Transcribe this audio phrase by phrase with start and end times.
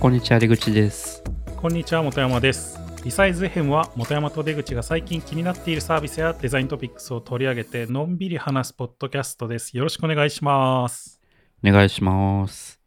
[0.00, 1.24] こんにちは出口です。
[1.56, 2.78] こんにちは本山です。
[3.02, 9.76] リサイズ FM は本山と出口が最近気になっているサービスやデザイントピックスを取り上げてのんびり話すポッドキャストです。
[9.76, 11.18] よろしくお願いします。
[11.66, 12.78] お願いします。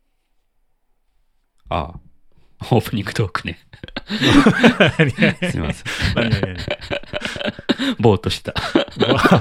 [1.68, 2.00] ああ
[2.71, 3.59] オープニングトークね。
[5.51, 5.83] すいません。
[8.00, 8.54] ぼーっとした。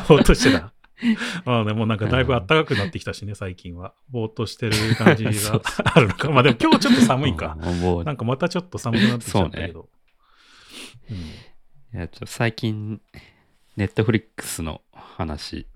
[0.09, 0.73] ぼーっとしてた
[1.45, 3.95] まあでもなんかだいぶ暖かくなってきたしね、最近は。
[4.11, 5.31] ぼーっとしてる感じが
[5.95, 6.31] あるのか。
[6.31, 7.57] まあでも今日ちょっと寒いか。
[8.05, 9.89] なんかまたちょっと寒くなってきちゃったけど。
[11.93, 13.01] いやちょ最近
[13.77, 15.67] ネットフリックスの話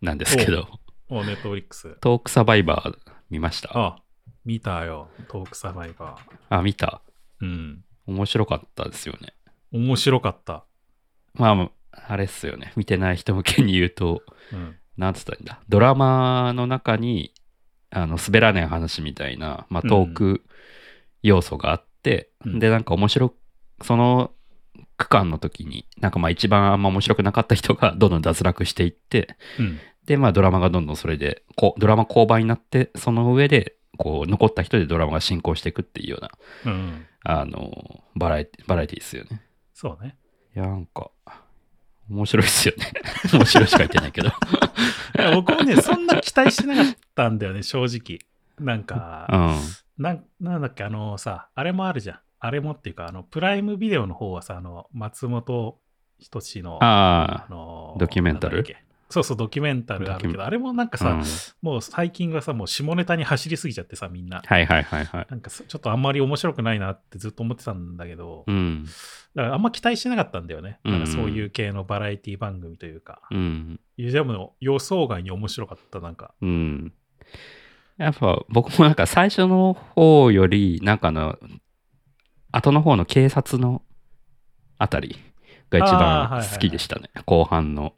[0.00, 0.68] なんですけど
[1.10, 1.18] うん。
[1.18, 1.96] おネットフリックス。
[2.00, 2.98] トークサバイバー
[3.30, 3.70] 見ました？
[3.76, 4.02] あ、
[4.44, 5.08] 見たよ。
[5.28, 6.16] トークサバイバ
[6.48, 7.44] あ見たー。
[7.44, 7.84] うん。
[8.06, 9.32] 面白かったですよね
[9.72, 10.64] 面白かった。
[11.34, 14.22] まああれっすよね見てない人向けに言うと
[14.52, 14.76] うん。
[14.96, 15.60] なんつったらいいんだ？
[15.68, 17.32] ドラマの中に
[17.90, 20.44] あの滑らない話みたいな、まあ、トーク
[21.22, 23.34] 要素があって、うんでなんか面白
[23.82, 24.30] その
[24.96, 29.78] 区間の時になんかまあ一番あんま面白くなかった人がどんどん脱落していってうん。
[30.04, 36.30] でまあドラマがどんどんそれでこうドラマ降板になってその上でこう残った人でドラマが進行していくっていうような
[36.72, 37.06] うん。
[37.22, 40.16] あのバラエティバラエティですよねそうね。
[40.54, 41.10] いやなんか
[42.10, 42.92] 面白いっすよね。
[43.32, 44.30] 面白いしか言ってないけど。
[45.34, 48.18] 僕もね、そんな期待してなかったんだよね、正直。
[48.58, 49.26] なんか、
[49.98, 50.02] うん。
[50.02, 52.20] なんなんだっけ、あのさ、あれもあるじゃん。
[52.40, 55.78] あれもっていうか、あの、プライムビデオの方はさ、あの、松本
[56.18, 58.64] 人志の、ああのドキュメンタル？
[59.10, 61.24] そうそう、ドキュメンタルあるけど、あれもなんかさ、うん
[61.62, 64.40] もう最近はさ、もう下ネタに走りすぎちゃってさ、みんな。
[64.46, 68.84] はいはいはいはいなんかそちょっとあんまり面白くないなってずっと思ってたんだけど、うん
[69.34, 70.78] だからあんま期待してなかったんだよね。
[70.84, 73.20] うんなんかそういう系のバラエティ番組というか。
[73.30, 76.32] うんいやでも予想外に面白かった、なんか。
[76.40, 76.92] うん。
[77.98, 81.38] やっぱ僕もなんか最初の方より、なんかあの、
[82.50, 83.82] 後の方の警察の
[84.78, 85.16] あたり
[85.68, 87.10] が一あーはいはいはい番好きでしたね。
[87.26, 87.92] 後半の。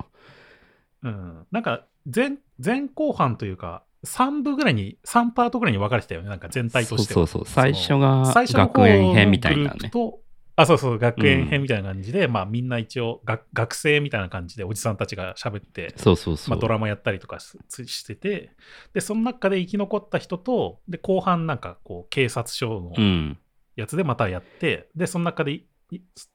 [1.03, 1.47] うん。
[1.51, 2.33] なんか前、
[2.65, 7.15] 前後半というか、3部ぐらいに、3パートぐらいに分かれてたよね、なんか全体としては。
[7.15, 7.53] そうそうそう。
[7.53, 9.91] 最初が最初の方学園編みたいなね。
[10.55, 16.51] あ、そうそう、学園編みたいな感じで、まあみんな一応学、学生みたいな感じでおじさんたちが喋って、そうそうそう。
[16.51, 18.51] まあ、ドラマやったりとかししてて、
[18.93, 23.39] で、その中で生き残った人と、で、後半なんかこう、警察署のうん。
[23.75, 25.63] やつでまたやって、で、その中で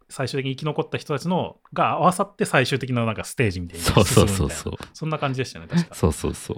[0.09, 4.73] 最終的に生き残った人たちのが合わさって最終的ななんかステージみたいに進むそうそうそうそう。
[4.94, 5.95] そんな感じでしたね、確か。
[5.95, 6.57] そうそうそう。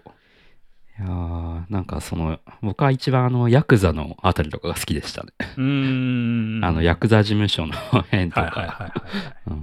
[0.99, 5.29] いやーなんかその、僕は一番あの、ヤクザのあたりとかが好きでしたね。
[5.57, 6.65] うーん。
[6.65, 9.03] あの、ヤクザ事務所の辺とはいはいはいか。
[9.45, 9.57] は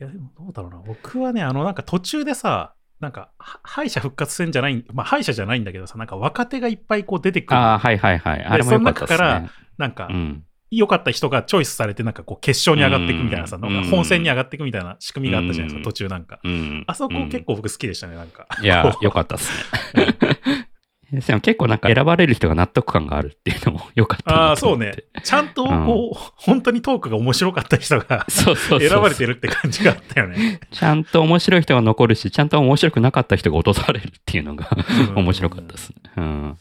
[0.00, 0.78] いや、でもどうだろうな。
[0.78, 7.60] 僕はね、あの、なんか途中でさ、なんか、は敗者復活戦じゃない、まあ、敗者じゃないんだけどさ、なんか若手がいっぱいこう出てくる。
[7.60, 8.44] ああ、はいはいはい。
[8.44, 9.50] あれも良かったですその中ね。
[9.78, 10.44] なんか、うん。
[10.70, 16.40] 良かった人がチョイスされて、なんかこう、決勝に上がっていくみたいなさ、うんなんか本戦に上がっていくみたいな仕組みがあったじゃないですか、うん途中なんか。
[16.44, 16.84] うん。
[16.86, 18.46] あそこ結構、構僕好きでしたね、なんか。
[18.62, 19.50] いや、良かったっす
[19.94, 20.16] ね。
[21.12, 24.94] でも結構なんか選ばれる人が納得感があるっていうのも良かったああ、そうね。
[25.24, 28.26] ちゃんとこう、本当にトークが面白かった人が。
[28.28, 30.60] 選ばれてるって感じがあったよね。
[30.70, 34.68] ちゃんと面白い人が残るし、ちゃんと面白くなかった人が落とされるっていうのが
[35.08, 35.96] うん面白かったですね。
[36.16, 36.56] うん。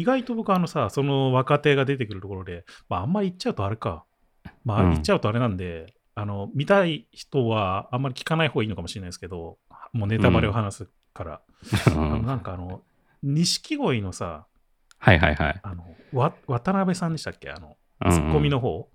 [0.00, 4.04] 意外と僕あのさ、その若手が出てくるところで、まああんまり言っちゃうとあれか。
[4.64, 9.58] まあうん言っちゃうとあれなんで、あの、見たい人はあんまり聞かない方がいいのかもしれないですけど、
[9.92, 11.40] もうネタバレを話すから。
[11.86, 12.82] あのなんかあの、
[13.22, 14.46] 錦鯉のさ、
[14.98, 15.60] はいはいはい。
[15.62, 17.50] あの、わ渡辺さんでしたっけ？
[17.50, 18.88] あの、うんうんツッコミの方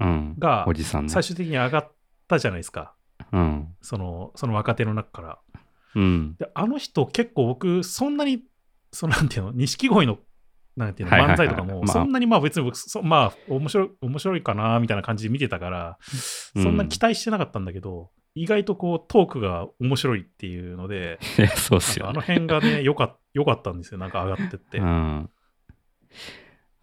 [0.00, 0.36] うん。
[0.38, 1.08] がおじさんね。
[1.08, 1.92] 最終的に上がっ
[2.28, 2.94] たじゃないですか。
[3.32, 3.68] うん。
[3.82, 5.38] その、その若手の中から。
[5.96, 6.36] うん。
[6.36, 8.42] で、あの人結構僕、そんなに、
[8.92, 10.18] そのなんていうの、錦鯉の、
[10.76, 15.98] なんていうの、漫才とかも、まあそんなにまあ別に僕、そまあ、面白い、面白いかな、みたいな感じで見てたから、
[16.56, 21.18] うんそんな期待してなかったんだけど、意外とこう、トークが面白いっていうので、
[21.56, 22.10] そうっすよね。
[22.10, 24.78] あの辺がね、よかよかったんですよ、なんか上がってって。
[24.78, 25.30] うん。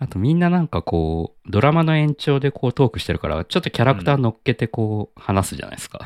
[0.01, 5.99] あとみんななんかこう、ドラマの延長でこうトークしてるから、ちょっとキャラクター乗っけてこう話すじゃないですか。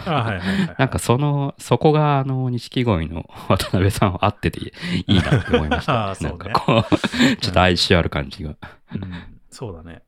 [0.77, 4.71] なんかその、そこがあの、錦鯉の渡辺さんは合っててい
[5.07, 6.11] いなって思いましあた。
[6.11, 8.49] ーそうねなんかこう、ちょっと哀愁ある感じが。
[8.49, 8.53] う
[8.97, 9.13] ん
[9.49, 10.01] そうだね。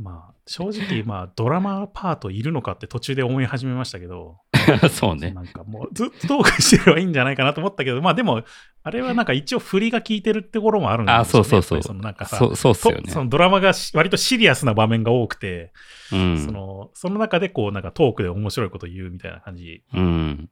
[0.00, 4.38] まあ、正直、まあ、ドラマパートいるのかって途中で思い始めましたけど、
[4.90, 5.32] そうね。
[5.32, 8.42] なんかもうずっとトークしてればいいんじゃないかなと思ったけど、まあでも、
[8.82, 11.82] あれはなんか一応振りが効いてるってところもあるんであ、そうそうそう。
[11.82, 13.02] そのなんかさ、そうそうっすよね。
[13.02, 15.72] とそのドラマがし割とシリアスな場面が多くて、
[16.12, 16.44] うん。
[16.44, 20.50] そのその中でこうなんかトークで面白いこと言うみたいな感じうん。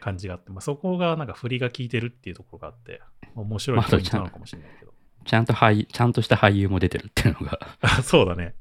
[0.00, 3.02] 感じがあって、まあ、そこがなんか振りが効いてるっていうところがあって、
[3.34, 4.92] 面白いポイントなのかもしれないけど。
[5.26, 7.58] ちゃんと俳ちゃんとした俳優も出てるっていうのが。
[7.80, 8.54] あ そうだね。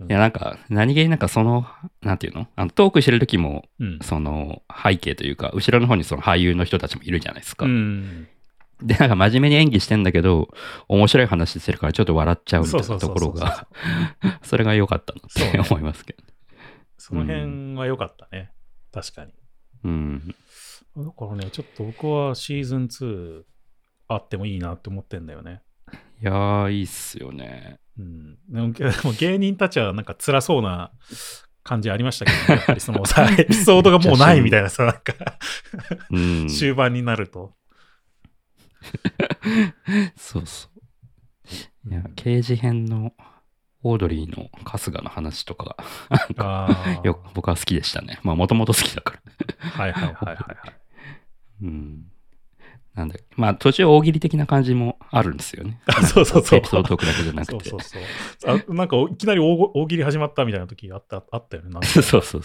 [0.00, 1.66] いや、なんか、何気になんかその、
[2.02, 2.48] なんていうの？
[2.56, 3.98] あのトークしてる時も、うん。
[4.02, 7.66] その背景というか、後ろの方にその俳優の人たちもいるじゃないですか。
[7.66, 8.28] うん。
[8.82, 10.48] で、なんか真面目に演技してんだけど、
[10.88, 13.68] 面白い話してるからちょっと笑っちゃうみたいなところが、
[14.42, 16.22] それが良かったなって思いますけど。
[16.98, 18.50] その辺は良かったね。
[18.92, 19.32] 確かに。
[19.84, 20.34] うん。
[20.96, 23.42] だからね、ちょっと僕はシーズン2
[24.08, 25.62] あってもいいなって思ってんだよね。
[26.20, 27.78] いやー、いいっすよね。
[27.98, 28.38] うん。
[28.72, 30.90] でも芸人たちはなんか辛そうな
[31.62, 35.14] 感じありましたけど、ね、やっぱりそのさ、 エピソードがもうないみたいなさ、なんか
[36.10, 36.48] うん。
[36.48, 37.54] 終盤になると。
[40.16, 40.68] そうそ
[41.86, 41.90] う。
[41.90, 43.12] いや、刑事編の
[43.82, 45.76] オードリーの春日の話とか
[46.34, 47.00] が。
[47.04, 48.18] よ僕は好きでしたね。
[48.22, 49.20] まあ、もともと好きだか
[49.60, 49.70] ら。
[49.70, 50.74] はいはいはいはいはい。
[51.62, 52.04] うん。
[52.94, 55.80] なんだまあ、途中大喜利的な感じもあるんですよね。
[55.86, 57.68] あ そうそうそうエピソードトークだけじゃなくて。
[57.68, 58.02] そうそう
[58.38, 58.62] そう。
[58.68, 61.70] あなんかいきなり大喜利始まったみたいな時あったあったよね。
[61.70, 62.42] なんか そうそうそう。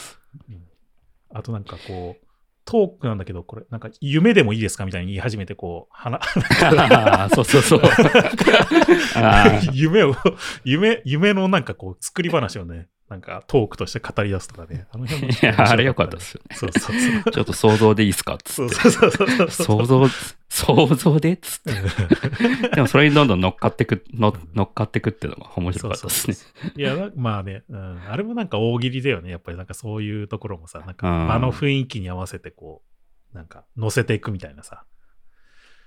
[1.31, 2.25] あとなんかこう、
[2.65, 6.19] トークなんだけど、これ、なんか夢でもいいですかみたいに言い始めて、こう、話
[6.63, 7.81] あーそうそうそう。
[9.73, 10.15] 夢を、
[10.63, 14.85] 夢、夢のなんかこう、作り話をね、なんかトークとして語り出すとかね。
[14.91, 16.55] あの辺もいや、あれ良かったですよね。
[16.55, 17.31] そうそうそう。
[17.31, 18.35] ちょっと想像でいいですか？
[18.35, 18.75] っつって。
[18.75, 19.49] そうそうそう。
[19.49, 20.07] 想像、
[20.49, 21.33] 想像で？
[21.33, 22.69] っつって。
[22.75, 26.71] でもそれにどんどん乗っかってく、の乗っかってくっていうのが面白かったですね。
[26.75, 29.31] いや、なまあね、うん、あれもなんか大喜利だよね。
[29.31, 32.83] やっぱりなんかそういうところもさ、なんかうん場の雰囲気に合わせてこ
[33.33, 34.83] う、なんか乗せていくみたいなさ。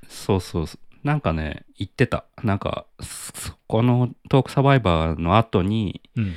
[0.09, 1.07] そうそうそう。
[1.07, 2.25] なんかね、言ってた。
[2.45, 6.35] なんか、そこのトークサバイバーの後に、うん。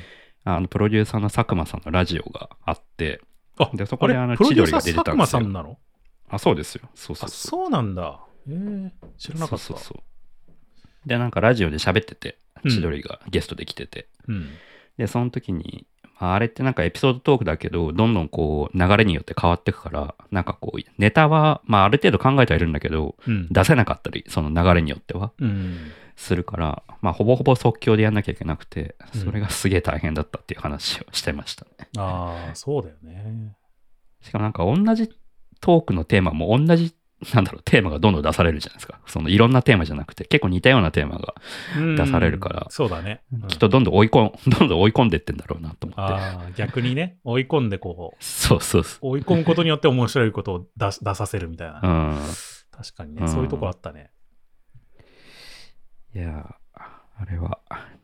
[0.48, 3.20] あの、プロデューサーの佐久間さんのラジオがあって、
[3.58, 5.78] あ、でそこであの千鳥が出てたんですよ佐久間さんなの？
[6.28, 6.88] あ、そうですよ。
[6.94, 7.62] そうそあ、うそう。
[7.62, 8.20] そうなんだ。
[8.48, 9.64] えー、知らなかった。
[9.64, 11.08] そうそうそう。
[11.08, 14.48] で、なんかラジオで喋ってて、うん千鳥がゲストで来てて、うん。
[14.96, 23.48] で、その時に、まああれってなんかエピソードトークだけど、どんどんこう流れによって変わっていくから、なんかこう、ネタは、まあある程度考えてはいるんだけど、うん。
[23.50, 25.76] 出せなかったり、その流れによっては、うん。
[26.16, 31.70] するから、まあほぼほぼ即興でやんなきゃいけなくて、うんそれがすげえ大変だったっていう話をしてましたね。
[31.98, 33.54] ああ、そうだよね。
[34.22, 35.10] しかもなんか同じ
[35.60, 36.94] トークのテーマも同じ、
[37.34, 39.00] なんだろう、テーマがどんどん出されるじゃないですか。
[39.06, 41.34] そのいろんなテーマじゃなくて、結構似たようなテーマが、
[41.78, 43.22] うん出されるからそうだね。
[43.32, 46.00] うんきっとどんどん追い込ん、 どんどん追い込んでってんだろうなと思って。
[46.14, 51.80] ああ、逆にね、追い込んでこう、そうそうそ追い込むことによって面白いことを出し 出させるみたいな。
[51.82, 51.86] う。
[51.86, 52.18] うん。
[52.70, 54.10] 確かにね、うんそういうとこあったね。
[56.14, 56.80] いやー、
[57.18, 57.60] あれは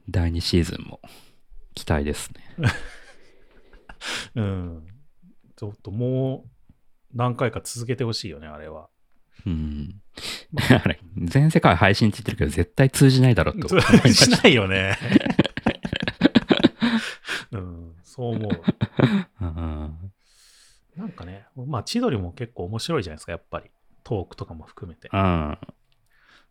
[0.09, 1.01] 第2シーズンも
[1.75, 2.69] 期待ですね。
[4.37, 4.87] うん。
[5.57, 6.51] ちょっともう
[7.15, 8.89] 何回か続けてほしいよね、あれは。
[9.47, 10.01] うん。
[10.71, 14.31] あれ、全世界配信って言ってるけど、絶対通じないだろうと思いまし。
[14.31, 14.99] ないよね。
[17.53, 18.63] うん、そう思う。
[19.41, 20.13] うん
[20.97, 23.71] なんかね、まあ、千鳥も結構面白いじゃないですか、やっぱり。
[24.05, 25.09] トークとかも含めて。
[25.13, 25.59] うん。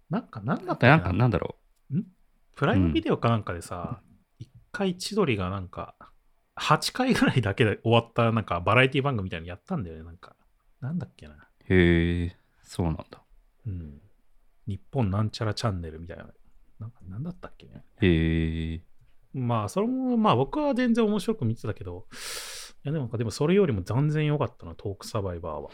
[0.09, 1.55] なんか、なんだあとなんか、ななんだろ
[2.55, 4.01] プライムビデオかなんかでさ、
[4.39, 5.95] 一、回千鳥がなんか、
[6.55, 10.35] 8回ぐらいだけで終わったなんかバラエティ番組みたいなのやったんだよね、なんか。
[10.79, 11.33] なんだっけな。
[11.33, 11.73] う。
[11.73, 12.37] へえ、
[12.71, 13.21] そうなんだ。
[13.67, 14.01] うん。
[14.65, 16.27] 日本なんちゃらチャンネルみたいな。
[16.79, 17.83] なんか、なんだったっけね。
[17.99, 18.81] へえ。
[19.33, 22.05] まあ、それも、まあ僕は全然面白く見てたけど、
[22.85, 25.69] いやでもでもそれよりも全然良かったな、トークサバイバーは。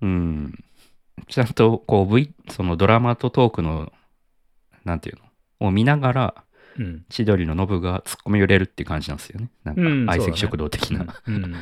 [0.00, 0.64] うん。
[1.28, 3.92] ちゃんと、こう、V、そのドラマとトークの、
[4.84, 5.18] なんていう
[5.60, 5.66] の？
[5.68, 6.44] を見ながら、
[6.78, 7.04] うん。
[7.10, 9.50] 千鳥のノブが突っ込み入れるっていう感じなんですよね。
[9.64, 11.20] なんかうん、相席食堂的な。
[11.26, 11.54] うん。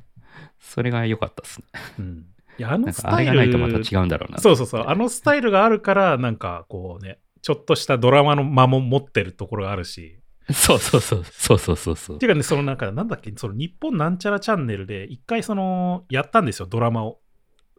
[0.60, 1.66] それが良かったですね。
[1.98, 2.26] うん。
[2.58, 4.38] いや、あのスタイルがないとまた違うんだろうな。
[4.38, 4.84] そうそうそう。
[4.86, 10.20] あのスタイルがあるから、なんかこうね、ちょっとしたドラマの間も持ってるところがあるし。
[10.52, 11.24] そうそうそう。
[11.24, 12.26] そうそうそうそうって。
[12.26, 17.20] いうかね、そのなんか、なんだっけ、その日本なんちゃらチャンネルで、一回その、やったんですよ、ドラマを。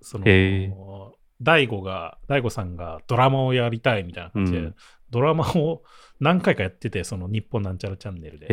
[0.02, 0.26] その
[1.42, 4.76] 大悟が、大悟さんがドラマをやりたいみたいな感じで、うん
[5.12, 5.82] ドラマを
[6.20, 8.48] 何回かやってて、その日本なんちゃらチャンネルで。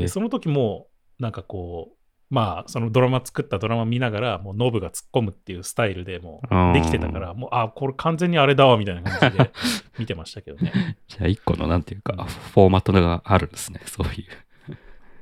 [0.00, 0.08] で。
[0.08, 1.97] その時も、なんかこう、
[2.30, 9.50] まあ、そのドラマ作ったドラマ見ながら、もうノブが突っ込むっていうスタイルでもうできてたから、もう、あ、これ完全にあれだわ、みたいな感じで
[9.98, 10.98] 見てましたけどね。
[11.08, 12.12] じゃあ一個のなんていうか、
[12.52, 13.80] フォーマットがあるんですね。
[13.86, 14.26] そうい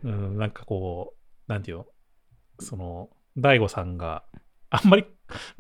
[0.05, 0.09] う。
[0.09, 1.15] うん、なんかこ
[1.49, 1.87] う、なんていうの、
[2.59, 4.25] その、大悟さんが
[4.71, 5.05] あんまり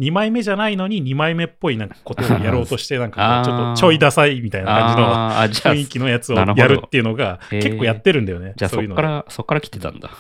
[0.00, 8.55] 2枚目じゃないのに2枚目っぽいなんかことをやろうとして、なんかこう ちょっとちょいダサいみたいな感じの雰囲気のやつをやるっていうのが結構やってるんだよね。
[8.57, 10.11] じゃあそいうのでそうっから、そっから来てたんだ。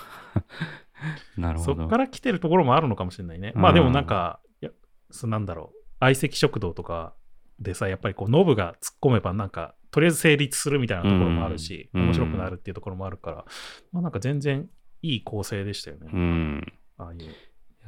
[1.36, 1.74] なるほど。
[1.74, 3.52] そっから来てるところもあるのかもしれないね。
[3.54, 4.70] まあでもなんか、いや
[5.10, 5.78] そうなんだろう。
[6.00, 7.14] 相席食堂とか、
[7.58, 13.44] でさ、やっぱりこうノブが突っ込めばなんか、とりあえず成立するみたいなところもあるし、うん面白くなるっていうところもあるから、
[13.92, 14.68] まあなんか全然
[15.02, 16.10] いい構成でしたよね。
[16.12, 16.72] うん。
[16.98, 17.20] ああいう。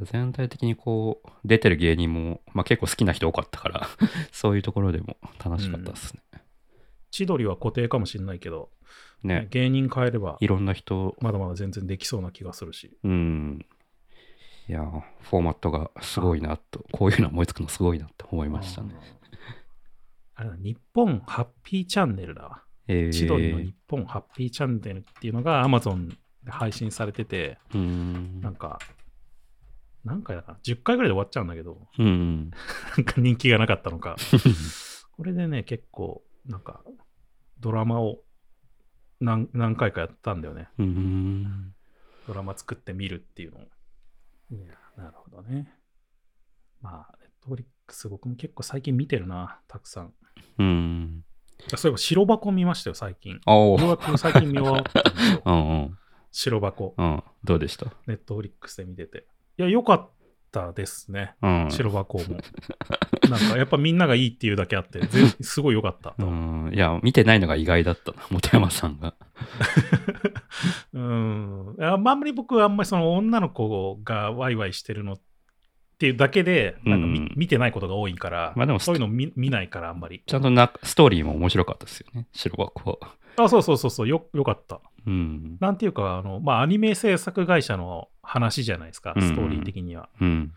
[0.03, 3.89] 全体的にこう、出てる芸人も、まあ、結構好きな人多かったから、
[4.31, 6.23] そういうところでも楽しかったですね。
[7.11, 8.71] 千鳥は固定かもしれないけど、
[9.23, 12.97] ね、芸人変えればいろんな人、まだまだ全然できそうな気がするし。
[13.03, 13.67] うん。
[14.69, 14.83] いや、
[15.23, 18.95] フォーマットがすごいなと、こういうの思いつくのすごいなって思いましたね。
[20.35, 22.63] あれだ、日本ハッピーチャンネルだわ。
[22.87, 26.09] えー、千鳥の日本ハッピーチャンネルっていうのが Amazon
[26.45, 28.79] で配信されてて、んなんか、
[30.05, 32.51] 何回だかな ?10 回ぐらいで終わっちゃうんだけど、うん。
[32.97, 34.17] なんか人気がなかったのか。
[35.17, 36.83] これでね、結構、なんか、
[37.61, 38.23] ドラマを
[39.21, 40.69] 何何回かやったんだよね。
[40.79, 41.75] うーん。
[42.27, 43.63] ドラマ作ってみるっていうのを。
[44.51, 45.73] いや、なるほどね。
[46.81, 50.15] まあ、ネットフリックス僕も結構最近見てるな、たくさん。
[50.59, 51.25] うん。
[51.77, 53.41] そういえば白箱見ましたよ、最近。
[53.47, 53.81] おお。
[53.81, 55.51] ようやく最近見終わったんですよう。
[55.51, 55.99] んうん。
[56.31, 56.95] 白箱。
[56.97, 57.23] うん。
[57.43, 57.87] どうでした？
[58.07, 59.27] ネットフリックスで見てて。
[59.59, 60.11] いや、良かっ
[60.59, 61.35] たですね。
[61.43, 61.69] うん。
[61.71, 62.25] 白箱も。
[63.31, 66.15] なんか、やっぱみんながいいっていうだけあって、ぜすごい良かった。
[66.19, 66.71] うん。
[66.75, 69.15] いや、見てないのが意外だったな、本山さんが。
[70.93, 71.77] うん。
[71.81, 75.21] あんまり僕はあんまりその女の子がワイワイしてるのっ
[75.99, 80.23] ていうだけで、なんか見,、うん見てないことが多いから、まあでもそういうの見見ないからあんまり。
[80.27, 83.19] ちゃんとなストーリーも面白かったですよね、白箱は。
[83.37, 84.81] あ、そうそうそうそう、よ、よかった。
[85.09, 85.57] うん。
[85.59, 90.11] なんていうか、あの、まあ、アニメ制作会社の話じゃないですか、ストーリー的には。
[90.21, 90.53] うん。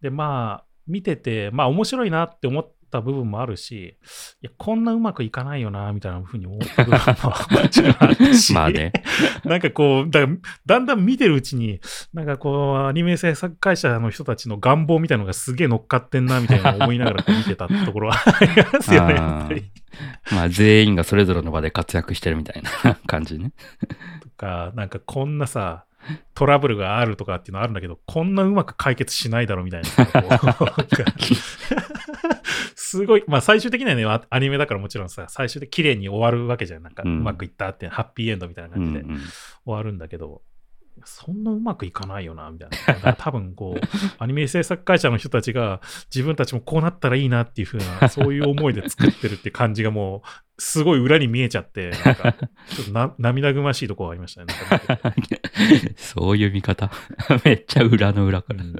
[0.00, 3.96] で、まあ、見てて、まあ、面白いなって思った部分もあるし、
[4.42, 8.92] いや、こんなうまくいかないよな、みたいなふうに思った部分ももちろんあるし、 まあね。
[9.44, 10.20] なんかこう、だ
[10.66, 11.80] だんだん見てるうちに、
[12.12, 19.64] なんかこう、アニメ制作会社の人たちの願望みたいなのがすげえ乗っかってんな、みたいな思いながら見てたところは ありますよね、やっぱり。
[20.30, 23.52] まあ全員がそれぞれの場で活躍してるみたいな感じね。
[24.20, 25.84] とか、なんかこんなさ、
[26.34, 29.88] トラブルがあるとかっていうのあるんだけど、こんなうまく解決しないだろみたいな。
[32.74, 36.82] すごい、まあ最終的にはね、アアニメだからもちろんさ、最終で綺麗に終わるわけじゃん。
[36.82, 39.14] なんかううんまくいったって、ハッピーエンドみたいなうん感じで
[39.64, 40.42] 終わるんだけど、
[41.04, 42.76] そんなうまくいかないよな、みたいな。
[42.94, 43.80] だから 多分こう、
[44.18, 45.80] アニメ制作会社の人たちが
[46.14, 52.32] 自分たちもこうなったらいいなっていう風な、そういう思いで作ってるって感じがもう、すごい裏に見えちゃって、なんか、
[52.68, 54.54] ちょっとな涙ぐましいところがありましたね。
[55.96, 56.90] そういう見方。
[57.44, 58.62] めっちゃ裏の裏から。
[58.62, 58.74] うん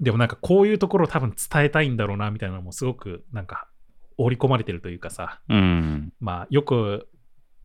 [0.00, 3.68] でもなんかこういうところを多分伝えたいんだろうなみたいなのもすごくなんか
[4.18, 6.12] 織り込まれてるというかさ、うん。
[6.20, 7.08] まあよく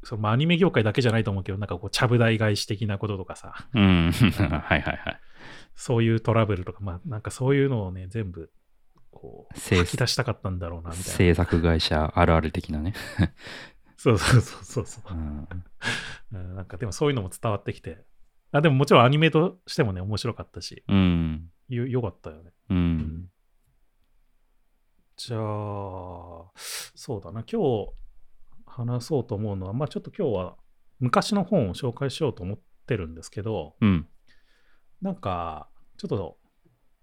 [0.04, 4.12] そのまあアニメ業界だけじゃないと思うけど、なんかこう、ちゃぶ台返し的なこととかさ、うん。
[4.12, 5.20] はいはいはい。
[5.76, 8.52] そういうトラブルとか、まあなんかそういうのをね、全部、
[9.12, 11.12] こう、制吐き出したかったんだろうな、みたいな。
[11.12, 12.94] 制作会社あるある的なね。
[13.98, 15.14] そうそうそうそうそう。
[15.14, 15.48] うん
[16.34, 18.04] うんなんかでもそういうのも伝わってきて、
[18.52, 21.50] あでももちろんアニメとしてもね、面白かったし、うん。
[21.76, 22.52] よよかったよね。
[22.70, 22.74] う。
[22.74, 23.30] うん
[25.18, 27.92] じゃあ、そうだな、今日
[28.66, 30.58] 話そうと思うのは、まあちょっと今日は
[31.00, 34.08] 昔の本を紹介しようと思ってるんですけど、うん。
[35.00, 36.38] なんか、ちょっと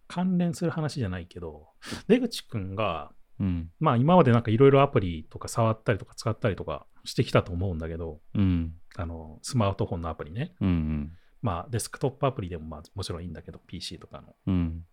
[0.09, 1.69] 関連する話じゃないけど、
[2.09, 3.71] 出口くんが、うん。
[3.79, 8.75] まあ今までなんかいろいろアプリとか触ったりとか使ったりとかしてきたと思うんだけど、うん。
[8.97, 10.55] あの、スマートフォンのアプリね。
[10.61, 11.13] うん。
[11.43, 14.35] まあデスクトップアプリでもまあもちろんいいんだけど、PC とかの。
[14.47, 14.85] うん。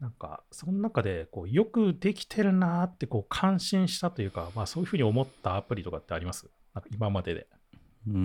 [0.00, 6.50] なんか、その中でこうよくできてるなーってこう感心したというか、まあそういうふうに思ったアプリとかってあります？
[6.74, 7.46] なんか今までで。
[8.06, 8.16] うーん。
[8.16, 8.20] う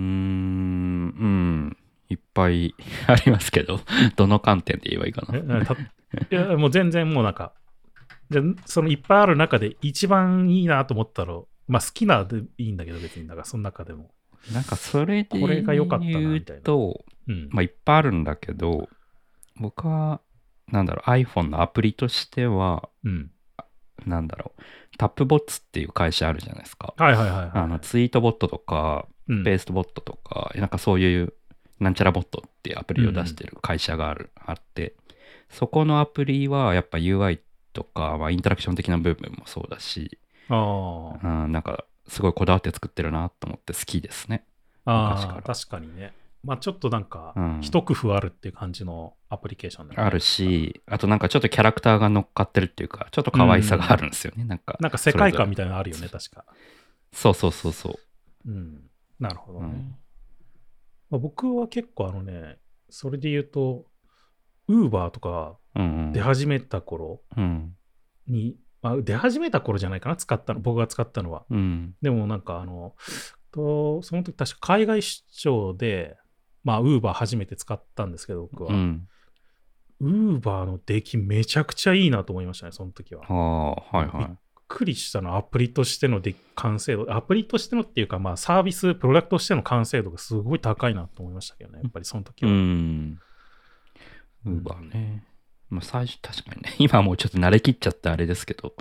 [1.26, 1.76] ん。
[2.08, 2.74] いっぱい
[3.08, 3.80] ありますけど、
[4.16, 5.64] どの観点で言えばいいかえな。
[5.64, 5.76] たい
[6.30, 7.54] や、もう全然もうなんか、
[8.30, 14.10] じゃあそのいっぱいある中で一番いいなと思ったら、まあ好きなでいいんだけど別に、なんかその中でも。
[14.52, 17.48] なんかそれでこれが良かったな言うと、うん。
[17.50, 18.88] まあいっぱいあるんだけど、
[19.56, 20.20] 僕は、
[20.68, 23.30] なんだろう、iPhone のアプリとしては、うん。
[24.06, 24.62] なんだろう、
[24.98, 26.94] タップボッツっていう会社あるじゃないですか。
[26.96, 27.50] はいはいはい、はい。
[27.54, 31.32] あの、ツイートボットとか、うんペーストボットとか、なんかそういう、
[31.78, 34.96] なんちゃらボットっていうアプリを出してる会社がある、あって、
[35.48, 37.38] そこのアプリはやっぱ UI
[37.72, 41.44] とか、まあ、インタラクション的な部分もそうだし、ああ。
[41.44, 44.44] うん、なんかすごいこだわって作ってるなと思って好きですね。
[44.84, 46.12] ああ、確かにね。
[46.44, 54.44] まあちょっとなんかうん、一工夫あるっていう感じのアプリケーションだよねあるし、あとなんかちょっとキャラクターが乗っかってるっていうか、ちょっと可愛さがあるんですよね。
[54.44, 56.44] なんか、なんか世界観みたいなのあるよね、確か。
[57.12, 58.50] そうそうそうそう。
[58.50, 58.82] うん。
[59.20, 59.66] なるほどね。
[59.66, 59.96] うん
[61.12, 62.56] まあ、僕は結構あのね、
[62.88, 63.84] それで言うと、
[64.66, 67.76] ウーバーとかうんうん出始めた頃うん。
[68.26, 71.44] に、まあ、出始めた頃じゃないかな、使ったの、僕が使ったのは。
[71.50, 71.94] うん。
[72.00, 72.94] でもなんかあの、
[73.52, 76.16] とその時確か海外出張で、
[76.64, 78.72] まあ、ウーバー初めて使ったんですけど、僕は。
[78.72, 79.08] うん。
[80.00, 83.24] ウーバーの出来めちゃくちゃいいなと思いましたね、その時は。
[83.28, 84.38] ああ、はいびっはい。
[84.68, 92.52] くりしたのはアプリとしてので完成度、アプリとしてのっていうか、まあ、サービス、プロダクトとしての完成度がすごい高いなと思いましたけどね、やっぱりその時うは。
[92.52, 93.18] ん。
[94.46, 95.24] ウーバーね。
[95.68, 96.74] まあ最初、確かにね。
[96.80, 98.74] 今はもうちょっと慣れきっちゃってあれですけど。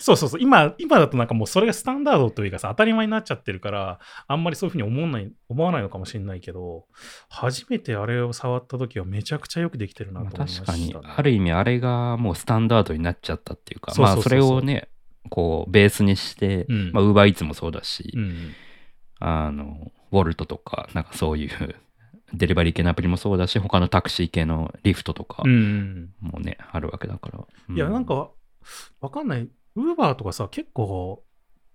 [0.00, 6.86] そうそうそう、今、今だとなんかもうそれがスタンダードというかさ、当たり前になっちゃってるから、あんまりそういうふうに思わない思わないのかもしれないけど、
[7.28, 14.88] 初めてあれを触った時はめちゃくちゃよくできてるなまあと思いました、ね確かに、ある意味あれがもうスタンダードになっちゃったっていうか、まあそれをね、
[15.28, 18.52] こうベースにして、うんまあウーバーイーツもそうだし、うん。
[19.20, 21.76] あの、ウォルトとか、なんかそういう
[22.32, 26.10] デリバリー系のアプリもそうだし、他のタクシー系のリフトとかうん。
[26.20, 27.38] もね、あるわけだから。
[27.68, 28.30] ういや、なん、か、
[29.00, 29.48] わかんない。
[29.76, 31.24] ウーバーとかさ、結構、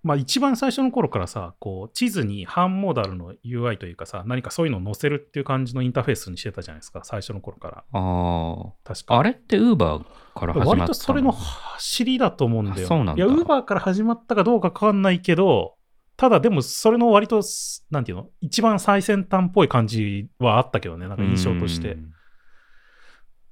[0.03, 7.83] まあ一番最初の頃からさ、こう、地図に半モーダルの UI というかさ、何かそういうのを載せるっていう感じのインターフェースにしてたじゃないですか、最初の頃から。
[7.91, 9.15] あ確か。
[9.15, 12.85] あ、あれってウーバーから始まった割とそれの走りだと思うんだよ。
[12.85, 15.75] あそうなんだいや、ウーバーから始まったかどうかわかんないけど、
[16.17, 17.41] ただでもそれの割と、
[17.89, 21.97] なんていうの、一番最先端っぽい感じはあったけどね、なんか印象としてう。
[21.97, 22.11] ん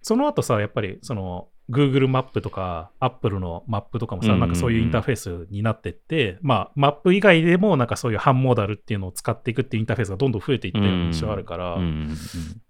[0.03, 12.17] その後さ、やっぱりその Google マップとか Apple のマップとかもさ、うんうんうんなんかそういうインターフェースになってって、まあマップ以外でもなんかそういう半モーダルっていうのを使っていくっていうインターフェースがどんどん増えていったような印象あるから、うんうん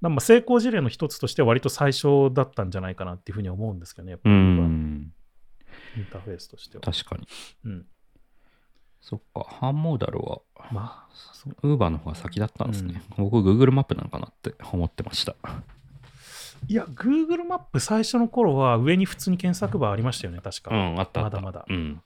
[0.01, 5.11] なんか成功事例の一つとして割と最初だったんじゃないかなっていうふうに思うんですけどね、やっぱうり、ん。
[5.97, 6.81] インターフェースとしては。
[6.81, 7.27] 確かに。
[7.65, 7.85] うん。
[9.01, 10.41] そっか、ハンモーダルは、
[10.71, 11.13] まあ、
[11.63, 13.01] ウーバーの方が先だったんですね。
[13.17, 15.35] 僕、Google マップなのかなって思ってました。
[16.67, 20.75] いや、Google マップ最初の頃は上に普通に検索バーありましたよね、確か。
[20.75, 21.21] うん、あった。
[21.21, 22.01] まだまだうん。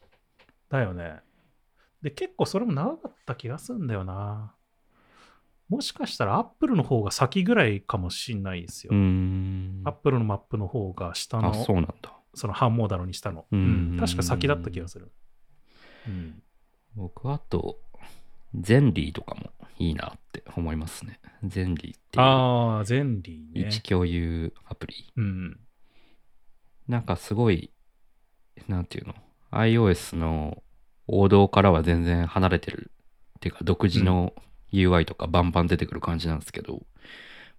[0.70, 1.22] だよね。
[2.02, 4.54] で、結構それも長かった気がするんだよな。
[5.70, 8.92] もしかしたら Apple の方が先ぐらいかもしんないですよ。
[8.94, 12.14] Apple のマップの方が下のあ、そうなんだ。
[12.34, 13.46] その半モーダルにしたの。
[13.52, 15.12] うん確か先だった気がする。
[16.08, 16.42] うん。
[16.96, 17.80] 僕はあと、
[18.56, 21.20] ゼンリーとかもいいなって思いますね。
[21.44, 23.82] ゼンリーっていうああ、ゼンリーね位置。
[23.82, 25.12] 共有アプリ。
[25.16, 25.60] うん。
[26.88, 27.72] なんかすごい、
[28.68, 29.14] なんていうの
[29.52, 30.64] ?iOS の
[31.08, 32.92] 王道からは全然離れてる。
[33.38, 34.34] っていうか、独自の
[34.72, 36.82] UI とかバンバン出てくる感じなんですけど、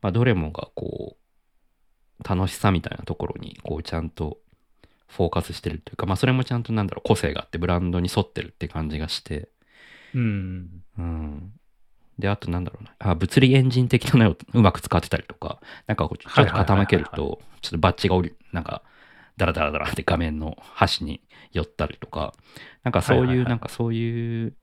[0.01, 4.39] まあ、どれもがこう、楽しさみたいなところに、こう、ちゃんと
[5.07, 9.49] フォーカスしてるっていうか、まあ、それもちゃんとなんだろう、個性があって、ブランドに沿ってるって感じがして、
[10.15, 10.85] うん。
[10.99, 11.53] うん。
[12.19, 12.95] で、あとなんだろうな。
[12.99, 18.83] あ、物理エンジン的なのをうまく使ってたりとか、なんかこうちょっと傾けると、ちょっとバッチが降り、なんか、
[19.37, 22.35] ダラダラダラって画面の端に寄ったりとか、
[22.83, 24.57] なんかそういう、はいはいはいなんかそういう、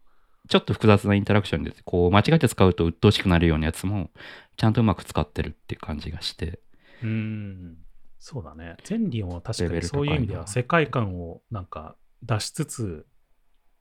[0.50, 4.12] ちょっと複雑なインタラクションで、こう、間違えて使うと鬱陶しくなるようなやつも、
[4.58, 6.60] ちゃんとうまく使ってるっていう感じがして、
[7.02, 7.78] うん。
[8.20, 8.78] そうだね。
[8.84, 13.06] Zenly も確かにそういう意味では世界観をなんか出しつつ、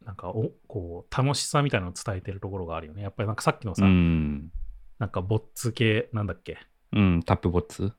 [0.05, 3.03] なんかおこう楽しさみたいなのを伝えてるところがあるよね。
[3.03, 4.51] やっぱりなんかさっきのさ、うん。
[4.99, 6.59] なんかボッツ系なんだっけ？
[6.93, 7.93] うん、 Tapbots？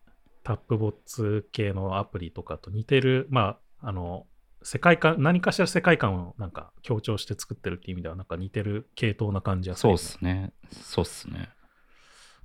[0.44, 4.28] Tapbots 系のアプリとかと似てる、まあ、あの、
[4.62, 10.54] 世界観、何かしら世界観をなんか強調して作ってるっていう意味では、なんか似てる系統な感じがするそうっすね。
[10.72, 11.50] そうっすね。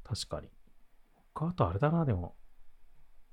[0.03, 0.49] 確かに。
[1.35, 2.35] 僕あとあれだな、でも、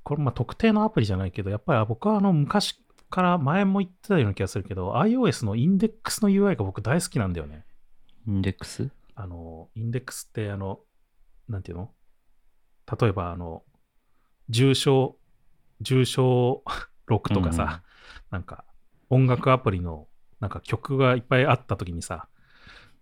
[0.04, 7.66] これまあ特定のアプリじゃないけど、やっぱり僕はあの昔から前も言ってたような気がするけど、iOS のインデックスの UI が僕大好きなんだよね。
[8.28, 8.90] インデックス？
[9.16, 10.80] あの、インデックスって、あの、
[11.48, 11.92] なんていうの？
[13.00, 13.64] 例えば、あの、
[14.50, 15.18] 重症、
[15.82, 16.64] 重症
[17.06, 17.84] 録とかさ、
[18.32, 18.66] なんか、
[19.10, 20.08] 音楽アプリの、
[20.40, 22.28] なんか曲がいっぱいあったときにさ、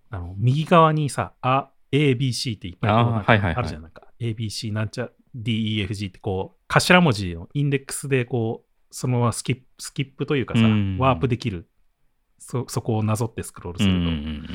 [0.09, 3.81] あの、右側にさ、あ、ABC っていっぱいあーなんかはいはいはいあるじゃん。
[3.81, 11.67] なんか、ABC なんちゃ、DEFG ってこう、頭文字のインデックスでこう、そのままスキップ、スキップというかさ、うんワープできる。
[12.39, 13.99] そ、そこをなぞってスクロールすると。
[13.99, 14.47] うんうん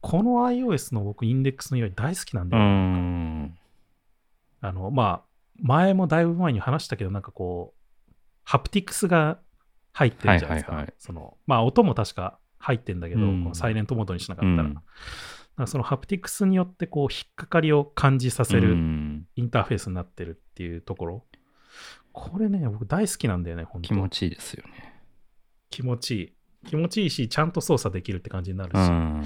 [0.00, 2.66] この iOS の僕、インデックスの UI 大好きなんだうよ。
[2.66, 3.58] ん。
[4.60, 5.24] あの、まあ、
[5.60, 7.74] 前もだいぶ前に話したけど、なんかこ
[8.08, 8.12] う、
[8.44, 9.38] ハプティクスが
[9.92, 10.72] 入ってるじゃないですか。
[10.72, 14.56] はいはいはいそのまあ、音も確か入ってんだけど、うんこのサイレントモードにしなかっ
[15.56, 15.66] たら。
[15.66, 21.24] そのハプティクスによって、こう、引っかかりを感じさせうるんインターフェースになってるっていうところ。
[22.18, 25.02] これね、僕大好きなんだよね、本当気持ちいいですよね。
[25.68, 26.32] 気持ちいい。
[26.66, 28.74] 気持ちいいし、ちゃんと操作できるって感じになるし。
[28.74, 29.22] うん。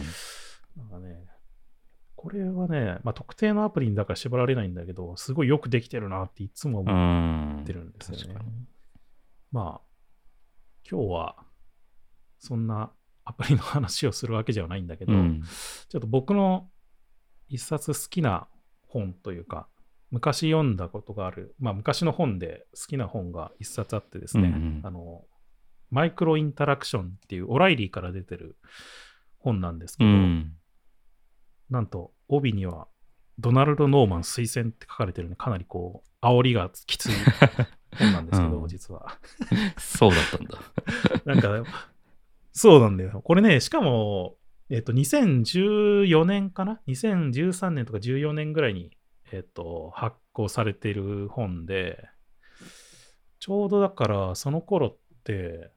[0.76, 1.24] なんかね、
[2.16, 7.60] これはね、まあ、特定のアプリにだから縛られないんだけど、すごいよくできてるなっていつも思うん。
[7.62, 8.40] ってるんですよね。
[9.52, 9.86] まあ、
[10.90, 11.36] 今日は
[12.40, 12.90] そんな
[13.24, 15.42] アプリの話をするわけじゃないんだけど、うん。
[15.88, 16.68] ちょっと僕の
[17.48, 18.48] 一冊好きな
[18.88, 19.68] 本というか、
[20.10, 25.24] 昔読んだことがある、まあ昔の本で好きな本が一冊あってですね、うんうんあの、
[25.90, 28.56] マイクロインタラクションっていうオライリーから出てる
[29.38, 30.52] 本なんですけど、うん。
[31.70, 32.88] なんと帯には
[33.40, 37.12] ドナルド・ノーマン推薦って書かれてるね、かなりこう、煽りがきつい
[37.98, 39.18] 本なんですけど、 うん実は。
[39.78, 40.58] そうだったんだ。
[41.24, 41.64] なんか、
[42.52, 43.22] そうなんだよ。
[43.22, 44.36] これね、しかも、
[44.68, 48.90] えっと、2014年かな ?2013 年とか14年ぐらいに、
[49.32, 52.08] えっと、発行されている本で、
[53.38, 55.70] ちょうどだから、その頃って、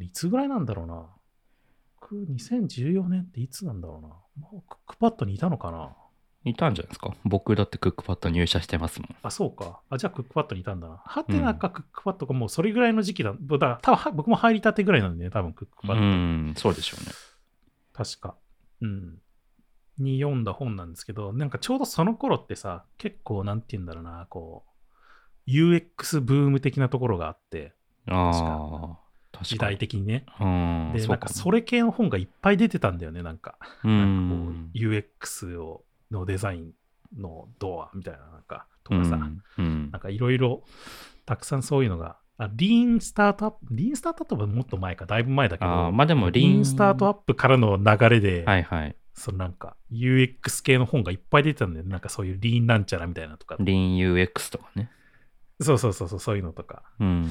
[0.00, 1.06] いつぐらいなんだろうな。
[2.00, 4.08] く2014年っていつなんだろうな。
[4.50, 5.94] もうクックパッドにいたのかな
[6.44, 9.16] いたんじゃないですか僕だってクックパッド入社してますもん。
[9.22, 9.80] あ、そうか。
[9.90, 11.02] あ、じゃあクックパッドにいたんだな。
[11.04, 13.34] ハテナかクックパッドかもうそれぐらいの時期だ。
[13.38, 16.04] だから多分は僕も入りたてぐらいなんでね、多分クックパうッド。
[16.06, 17.12] ん、そうでしょうね。
[17.92, 18.36] 確か。
[18.80, 19.18] うん。
[19.98, 27.72] に読んだ本なんですけど、なんかちょうどその頃ってさ、結構なんて言うんだろうな、こう、UX ブーム的なところがあって、
[28.06, 28.98] あ。
[29.42, 30.24] 時代的にね。
[30.40, 33.56] うん、で、なんかそれ系の本がいっぱい出てたんだよね、なんか。
[33.60, 36.72] んかこんう、UX をのデザイン
[37.16, 40.62] のドアみたいな、なんか、とうかさ、んうんなんかいろいろ、
[41.26, 48.96] たくさんそういうのが、あリーンスタートアップ、リーンスタートアップはもっと前か、だいぶ前だけど、あーまあでもリリーンーンスタートアップからの流れで、はいはい。
[49.18, 51.90] そのなんか UX 系の本がいっぱい出てたんだよね。
[51.90, 53.56] なんかそういうリーンなんちゃらみたいなとか。
[53.60, 54.90] リーン UX とかね。
[55.60, 56.82] そうそうそうそう、そういうのとか。
[57.00, 57.30] うん。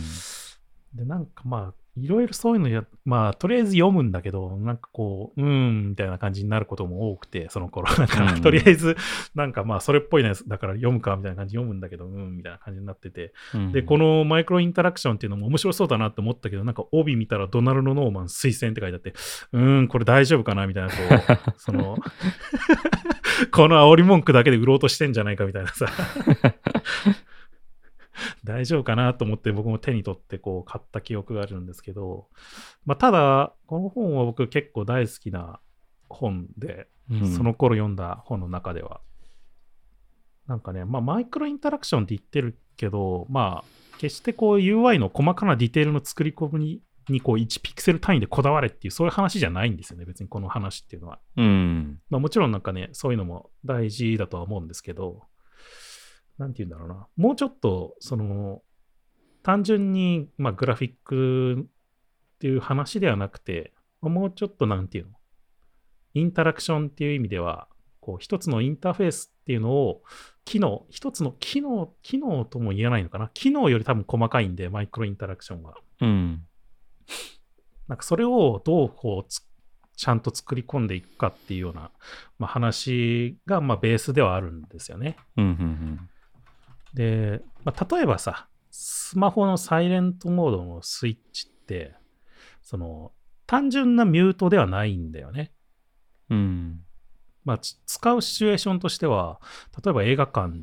[0.94, 7.92] で、なんかまあ、いろいろそういうのや、まあ、とりあえず読むんだけど、なんかこう、うーん、みたいな感じになることも多くて、その頃。
[7.98, 8.96] なんか、うんとりあえず、
[9.34, 13.34] なんかまあ、それっぽいやつだから読むか、みたいな感じで読むんだけど、うん、みたいな感じになってて。
[13.56, 19.14] うんで、このマイクロインタラクションっていうのも面白そうだなって思ったけど、なんか帯見たらドナルド・ノーマン推薦って書いてあって、
[19.54, 20.96] うーん、これ大丈夫かなみたいな、こ
[21.50, 21.98] う、 その、
[23.52, 25.88] この煽り文句だけで売ろうとしてんじゃないかみたいなさ。
[28.44, 32.28] 大丈夫かなと思って僕も手に取ってこう買った記憶があるんですけど、
[32.86, 35.60] まあ、ただ、この本は僕結構大好きな
[36.10, 39.00] 本で、うんその頃読んだ本の中では。
[40.46, 51.20] なんかね、まあ、マイクロインタラクションって言ってるけど、まあ、決してこう UI の細かなディテールの作り込みににこう1ピクセル単位でこだわれっていう、そういう話じゃないんですよね、別にこの話っていうのは。
[51.38, 52.00] うん。
[52.10, 55.24] まあ、もちろんなんかね、そういうのも大事だとは思うんですけど、
[56.38, 57.08] なんて言うんだろうな。
[57.16, 58.62] もうちょっと、その、
[59.44, 65.12] 単純に、まあ、グラフィックっていう話ではなくて、もうちょっとなんていうの、
[66.14, 67.68] インタラクションっていう意味では、
[68.00, 70.04] こう、一つのインターフェースっていうのを、
[70.46, 73.30] 機能、一つの機能、機能とも言えないのかな？
[73.34, 75.76] 機能より多分細かいんで、マイクロインタラクションは。
[76.00, 76.46] うん。
[77.90, 81.92] なんかそれをどうこうちゃんと作り込んでいくかっていうような、
[82.40, 85.18] まあ、話がまあベースではあるんですよね。
[85.36, 85.50] うんうん。
[85.52, 86.10] うん。
[86.98, 91.94] で、まあ、例えばさ、スマホのサイレントモードのスイッチって、
[92.64, 93.12] その
[93.46, 95.54] 単純なミュートではないんだよね。
[96.32, 96.82] うん。
[97.46, 99.40] まあ、つ使うシチュエーションとしては、
[99.84, 100.54] 例えば映画館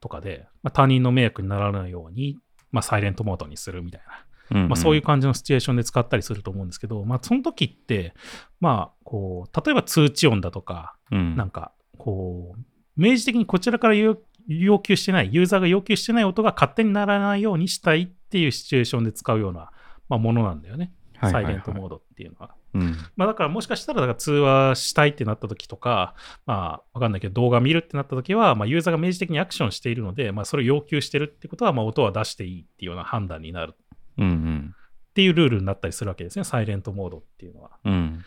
[0.00, 2.36] とかで、まあ、他人の迷惑にならないように、
[2.72, 4.02] まあ、サイレントモードにするみたい
[4.50, 4.60] な。
[4.62, 4.68] うん。
[4.68, 8.12] まあ、そういう感じのシチュエーションで使ったりすると思うんですけど、まあ、その時って、
[8.58, 11.36] まあ、こう、例えば通知音だとか、うん。
[11.36, 12.60] なんか、こう、
[12.96, 19.70] 明示的にこちらから要要求してない、ユーザーが要求してない音が勝手にならないようにしたいっていうシチュエーションで使うような、
[20.08, 20.92] まあ、ものなんだよね。
[21.18, 22.54] はいはいはいサイレントモードっていうのは。
[22.74, 22.96] うん。
[23.16, 33.74] まあ、だからもしかしたらだから通話したいってなった時とか、まあ、わかんないけど動画見るってなった時は、まあ、ユーザーが明示的にアクションしているので、まあ、それを要求してるってことは、まあ、音は出していいっていうような判断になる。
[34.18, 37.70] っていうルールになったりするわけですね、サイレントモードっていうのは。
[37.84, 38.22] うん。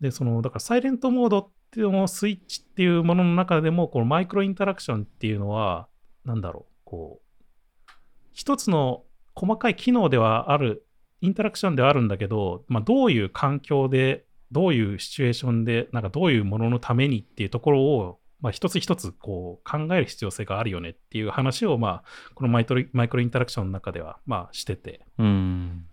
[0.00, 5.88] で、その、だからサイレントモードっていうのをスイッチっていうものの中でも、このマイクロインタラクションっていうのは、
[6.24, 7.92] なんだろう、こう、
[8.32, 9.04] 一つの
[9.34, 10.86] 細かい機能ではある、
[11.20, 22.04] インタラクションではあるんだけど、まあ、どういう環境で、どういうシチュエーションで、なんかどういうもののためにっていうところを、まあ、一つ一つこう考える必要性があるよねっていう話を、まあ、
[22.34, 25.86] このマイトリマイクロインタラクションの中では、まあ、してて、うん。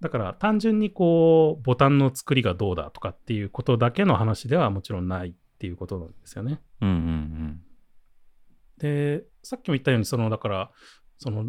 [0.00, 6.60] だから単純にこうボタンの作りがどうだとかっていうことだけの話ではもちろんないっていうことなんですよね。
[6.80, 6.88] うん。
[6.88, 7.60] うん。
[8.78, 10.70] で、さっきも言ったように、そのだから、
[11.18, 11.44] その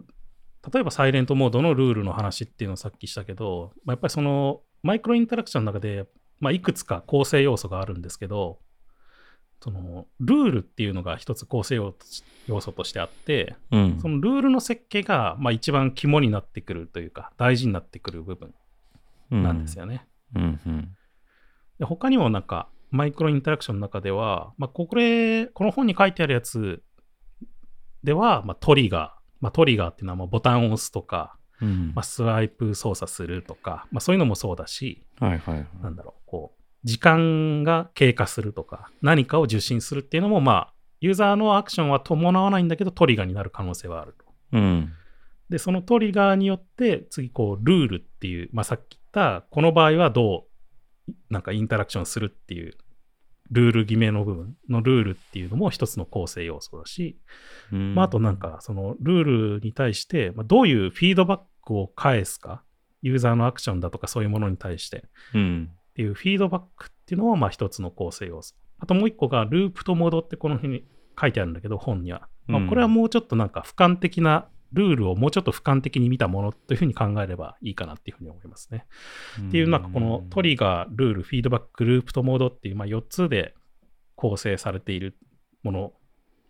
[0.73, 6.05] 例えばサイレントモードのルールの話っていうのをさっきしたけど、まあ、やっぱりそのマイクロインタラクションの中で、
[6.39, 8.59] まあ、いくつか構成要素があるんですけど、
[9.63, 11.75] そのルールっていうのが一つ構成
[12.47, 13.99] 要素としてあって、うん。
[14.01, 18.53] そのルールの設計が、まあ、一番肝になってくるというか、大事になってくる部分
[19.29, 20.07] なんですよね。
[20.35, 20.97] うんうん。
[21.77, 26.81] で他にもなんか、マイクロインタラクションの中では、まあ、これ、この本に書いてあるやつ
[28.03, 29.21] では、まあ、トリガー。
[29.41, 35.67] まあ、トリガーっていうのはまあボタンを押すとか、うんまあ、スワイプ操作するとか、まあ、そういうのもそうだし、はいはいはい。
[35.81, 44.25] なんだろう、こう、時間が経過するとか、何かを受信するっていうのも、まあ、ユーザーのアクションは伴わないんだけど、トリガーになる可能性はあると。
[44.53, 44.93] うん。
[45.49, 50.45] で、そのトリガーによって、次、こう、ルールっていう、まあ、さっき言った、この場合はど
[51.07, 52.77] う、なんかインタラクションするっていう、
[53.51, 57.19] ルール決めの部分のルールっていうのも一つの構成要素だし、
[57.73, 59.23] うんまあ、あとなん、か、そのルー
[59.57, 62.63] ルに対して、まあ、どういうフィードバックを返すか、
[63.01, 65.71] ユーザーのアクションだとかそういうものに対して、うん。
[65.91, 68.55] っていうフィードバックっていうのはまあ一つの構成要素。
[68.79, 70.85] あともう一個がループとモードってこの辺に
[71.19, 72.27] 書いてあるんだけど、本には。
[72.47, 78.85] まあうんこれはもうちょっとなんか俯瞰的な、ルールをもうちょっと俯瞰的に見たものというふうに考えればいいかなっていうふうに思いますね。
[79.49, 83.53] っていうなんかこのトリガー、ルール、フィードバック、ループとモードっていうまあ4つで
[84.15, 85.17] 構成されている
[85.63, 85.93] もの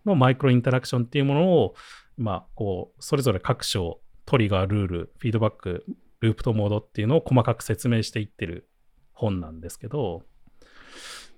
[0.06, 1.76] のマイクロインタラクションっていうものを、
[2.18, 5.86] まあこう、それぞれ各章、トリガー、ルール、フィードバック、
[6.20, 8.70] ループとモードっていうのを細かく説明していってる
[9.14, 10.24] 本なんですけど、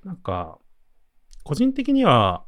[0.03, 0.57] なんか、
[1.43, 2.45] 個人的には、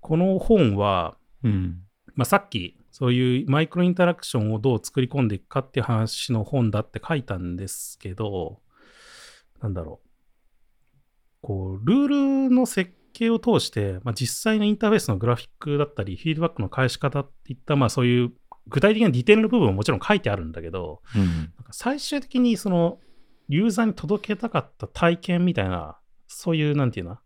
[0.00, 1.82] この本は、うん。
[2.14, 8.60] まあ、さっき、そういうマイクロインタラクションをどう作り込んでいくかっていう話の本だって書いたんですけど、
[9.60, 10.08] なんだろう。
[11.42, 18.32] こう、ルールの設計を通して、まあ、実際のインターフェースのグラフィックだったり、フィードバックの返し方っていった、まあそういう
[18.66, 21.26] 具体的なディテールの部分ももちろん書いてあるんだけど、うん。
[21.26, 22.98] なんか最終的にその
[23.50, 27.18] ユーザーに届けたかった体験みたいな、そういう、なんていうの？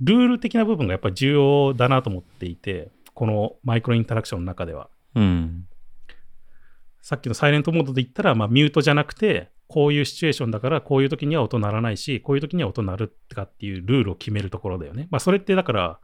[0.00, 4.88] ルール的な部分がやっぱり重要だなと思っていて、このマイクロインタラクションの中では。
[5.14, 5.66] うん。
[7.02, 15.08] さっきのサイレントモードで言ったら、まあ、ミュートじゃなくて、こういうシチュエーションだから、こういう時には音鳴らないし、こういう時には音鳴るとかっていうルールを決めるところだよね。
[15.10, 15.98] まあ、それってだから、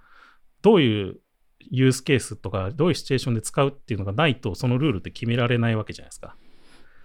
[0.62, 1.20] どういう
[1.58, 6.34] ユースケースとか、どういうシチュエーションで使うっていうのがないと、そのルールって決められないわけじゃないですか。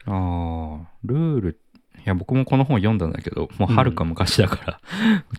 [0.05, 1.66] ああ、ルール、い
[2.09, 4.81] や、僕もこの本読んだんだけど、もうはるか昔だから、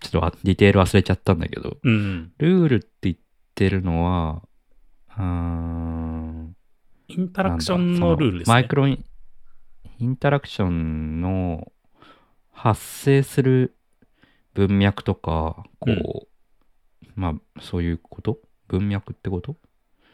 [0.00, 1.92] ちょっとあディテール忘れちゃったんだけど、うん。
[1.92, 2.32] うん。
[2.38, 3.16] ルールって言っ
[3.54, 4.42] てるのは、
[5.16, 6.56] うーん、
[7.08, 8.54] インタラクションのルールですね。
[8.54, 9.04] マイクロイン
[10.00, 11.72] インタラクションの
[12.52, 13.74] 発生する
[14.54, 16.28] 文脈とか、こう、
[17.16, 18.38] まあ、そういうこと？
[18.68, 19.56] 文脈ってこと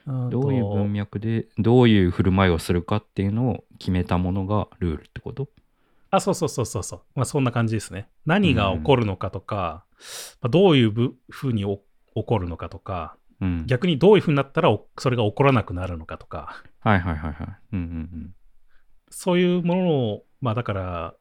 [0.06, 5.48] どういう文脈でどういう振る舞いをするかっていうのを決めたものがルールってこと？
[6.16, 7.02] あ、そうそうそうそうそう。
[7.14, 8.08] まあそんな感じですね。
[8.26, 9.84] 何が起こるのかとか、
[10.40, 11.78] まあ、どういうぶふうにお
[12.14, 13.66] 起こるのかとか、うん。
[13.66, 17.46] 逆にどういうふうになったらおそれが起こらなくなるのかとか、はいはいはいはい。
[17.72, 18.34] うんうん
[19.16, 21.14] そういうものを、まあだから、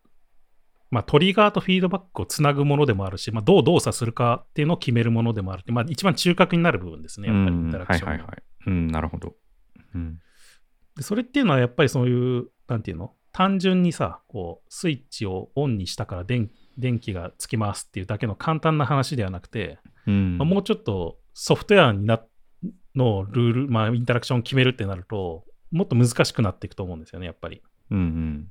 [0.89, 7.35] まあトリガーとフィードバックをつなぐものでもあるし、まあどう動作するかっていうのを決めるものでもあるまあ一番中核になる部分ですね、うん。
[7.35, 8.11] やっぱりインうんタラクションの。
[8.11, 8.43] はいはいはい。
[8.65, 9.35] うん、なるほど。
[9.93, 10.19] うん。
[10.95, 13.13] でそれっていうのはやっぱりそういう、なんていうの？
[13.33, 20.37] 単純にさ、こう、スイッチをオンにしたから電電気がつきますっていうだけの簡単な話ではなくて、うん。
[20.37, 22.23] まあもうちょっとソフトウェアにな
[22.95, 27.61] のルール、まあインタラクションを決めるってなると、もっと難しくなっていくと思うんですよね、やっぱり。
[27.89, 28.47] うんうん。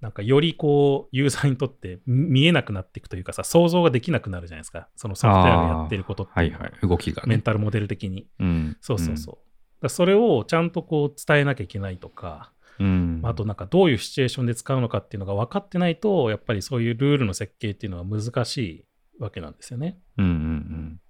[0.00, 4.88] なんかよりこう、ユーザーにとってみ見えなくなっていくというかさ、想像ができなくなるじゃないですか。
[4.96, 6.72] そのソフトウェアがやってることってのはいはい。
[6.82, 7.28] 動きがね。
[7.28, 8.28] メンタルモデル的に。
[8.40, 8.76] うん。
[8.80, 9.34] そうそうそう。
[9.34, 9.44] だか
[9.82, 13.20] らそれをちゃんとこう伝えなきゃいけないとか、うん。
[13.24, 18.84] あとなんかどういうシチュエーションで使うのかっていうのが分かってないと、やっぱりそういうルールの設計っていうのは難しい
[19.18, 19.98] わけなんですよね。
[20.18, 21.00] うんうん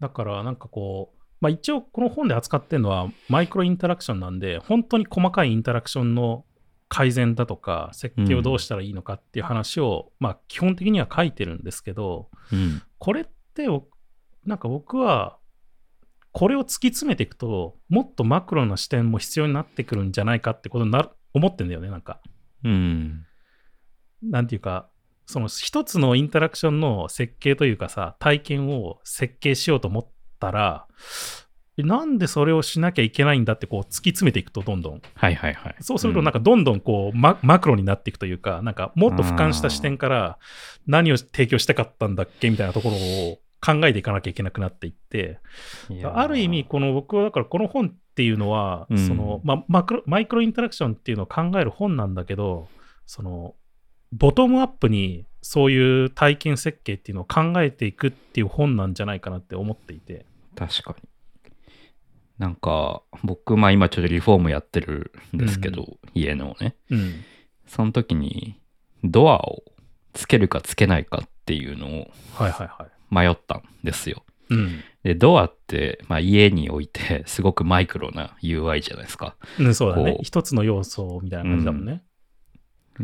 [0.00, 6.44] だからなんかこう、まあ一応この本で扱ってるのはマイクロインタラクションなんで、本当に細かいインタラクションの
[6.88, 12.58] 改善だとか、設計をどうしたらいいのかっていう話を、まあ基本的には書いてるんですけど、うん。
[12.58, 12.82] うん。
[12.98, 13.88] これってお、
[14.44, 15.38] なんか僕は、
[16.32, 22.20] これを突き詰めていくと、もっとマクロな視点も必要になってくるんじゃないかってことになる思ってんだよね、なんか。
[22.64, 23.26] うん。
[24.22, 24.88] なんていうか、
[25.26, 30.86] その一つのインタラクションの設計というかさ、体験を設計しようと思ったら、
[31.78, 35.00] えなんでそれをしなきゃいけないんだってこう突き詰めていくとどんどん。
[35.14, 35.76] はいはいはい。
[35.80, 40.38] そうするとなんかどんどんこうママクロになっていくというか、なんかもっと俯瞰した視点から
[40.86, 45.38] 何を提供したかったんだっけみたいなところを考えていかなきゃいけなくなっていって、
[46.12, 52.68] ある意味、この僕はだからこの本っていうのは、うんそのまマクロマイクロインタラクションっていうのを考える本なんだけど、
[53.06, 53.54] その
[54.12, 60.26] ボトムアップにそういう体験設計っていうのを考えていくっていう本なんじゃないかなって思っていて。
[60.56, 61.08] 確かに。
[62.38, 66.76] なんか、僕、まあ今ちょっとリフォームやってるんですけど、家のね。
[66.90, 67.24] うん。
[67.66, 68.60] その時に、
[69.04, 69.62] ドアを
[70.12, 72.91] つけるかつけないかっていうのをはいはいはい。
[73.12, 74.24] 迷ったんですよ。
[74.50, 74.80] うん。
[75.04, 79.36] で、ドアって、まあ、家において すごくマイクロな UI じゃないですか。
[79.58, 82.02] うん、そうだね一つの要素みたいな感じだもんね。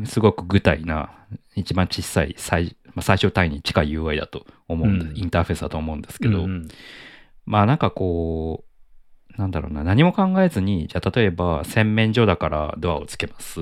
[0.04, 1.10] すごく具体な、
[1.54, 6.68] 一番小さい最,、まあ、最小単位に近い UI だと思うんで、うんインターフェースだと思うんですけど、うんうん
[7.44, 8.62] まあなんかこ
[9.34, 13.60] う、なんだろうな、何も考えずに、じゃあ例えば洗面所だからドアをつけます。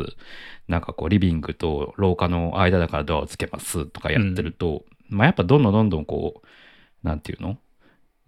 [0.67, 7.59] なんかこうリビングと廊下の間だからドアをつけますとかやってると、まあやっぱどんどんどんどんこう、なんていうの？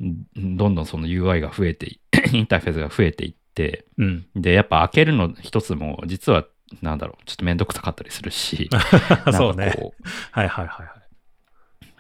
[0.03, 2.01] んどんどんその UI が増えてい、
[2.33, 4.27] インターフェースが増えていって、うん。
[4.37, 6.47] で、やっぱ開けるの一つも、実は、
[6.83, 8.69] なんだろう、ちょっとめんどくさかったりするし、
[9.33, 9.75] そうね
[10.33, 10.99] はいはいはいはい。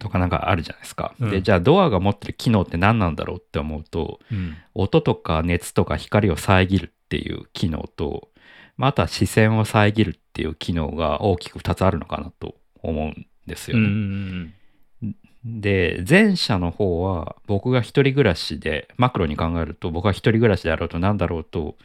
[0.00, 1.14] とかなんかあるじゃないですか。
[1.18, 4.56] うんで、じゃあドアが持ってる機能って何なんだろうって思うと、うん。
[4.74, 8.28] 音とか熱とか光を遮るっていう機能と、
[8.76, 13.88] まあ、あとは視線を遮るっていう機能が大きく2つあるのかなと思うんですよね。
[15.46, 21.76] んで、前者の方は僕が一人暮らしで、マクロに考えると僕が一人暮らしであろうと何だろうと、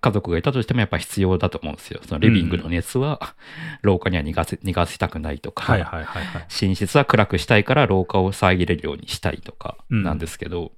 [0.00, 2.00] 家族がいたとしてもやっぱ必要だと思うんですよ。
[2.06, 3.34] そのリビングの熱は
[3.82, 6.46] 廊下には逃がせ逃がしたくないとか、はいはいはいはい。
[6.48, 10.72] 寝室は暗くしたいから廊下を遮れるようにしたいとかなんですけど、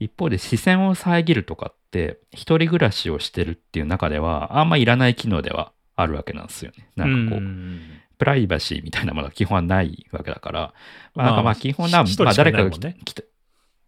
[0.00, 6.88] 一方で視線を遮るとかって一人暮らしをしてるっていう中ではあんまいらない機能ではあるわけなんですよね。
[6.96, 7.80] なんかこう、うん
[8.18, 10.72] プライバシーみたいなものは基本はないわけだから、まあ、
[11.14, 13.22] まあなんかまあ基本な、まあ誰かが来た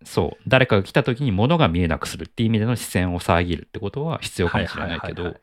[0.05, 5.37] そう、誰かが来た時に物が見えなくするっていう意味での視線を遮るってことは必要かもしれないけど。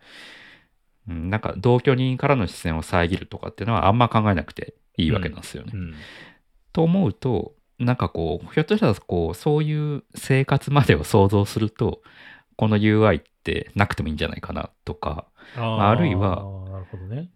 [1.06, 5.72] なんか同居人からの視線を遮るとかっていうのはあんま考えなくていいわけなんですよね。
[5.74, 5.96] うん
[6.72, 12.02] と思うとなんかこうひょっとしたらこうそういう生活までを想像すると
[12.56, 15.28] この UI ってなくてもいいんじゃないかなとか。
[15.56, 16.44] ああるいは。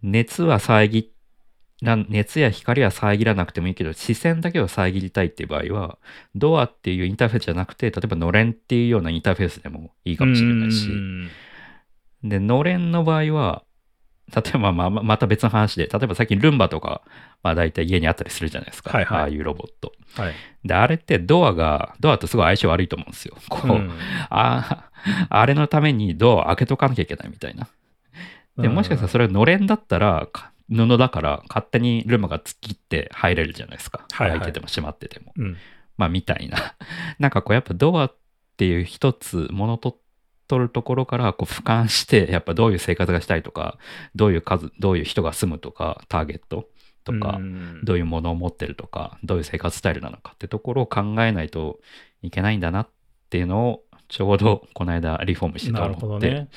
[0.02, 1.17] 熱は遮ら
[1.80, 5.98] 熱や光は遮らなくてもいいけど視線だけを遮りたいっていう場合は
[6.34, 10.88] ドアっていうインターフェースじゃなくて例えばのれんっていうようなインターフェースでもいいかもしれないし。
[10.88, 11.30] うん
[12.24, 13.62] でのれんの場合は
[14.34, 17.02] 例えばまあままた別の話で例えば最近ルンバとか
[17.42, 19.20] まあ大体家にあったりするじゃないですか、はいはい。
[19.20, 19.92] ああいうロボット。
[20.14, 20.34] はい。
[20.64, 23.36] で、あれってドアが、ドアとすごい相性悪いと思うんですよ。
[23.48, 23.92] こう、うん。
[24.28, 24.90] あ
[25.30, 27.68] あれのためにドアを開けとかなきゃいけないみたいな。
[28.58, 34.06] でもしかしたらそれがのれんだったら、か布だから勝手にルンバが突っ切って入れるじゃないですか。
[34.12, 35.32] はいはい開いてても閉まってても。
[35.36, 35.56] うん
[35.96, 36.76] まあみたいな。
[37.18, 38.16] なんかこうやっぱドアっ
[38.56, 39.98] ていう一つものと
[40.46, 43.78] 取るところからこう俯瞰して、 やっぱどういう生活がしたいとか、
[44.14, 46.68] どういう数、どういう人が住むとか、ターゲット
[47.04, 51.80] とか、うんどういうものを持ってるとか、どういう生活スタイルなのかってところを考えないと
[52.22, 52.88] いけないんだなっ
[53.28, 56.48] ていうのを、ちょうどこの間リフォームしててなるほ思って、どね。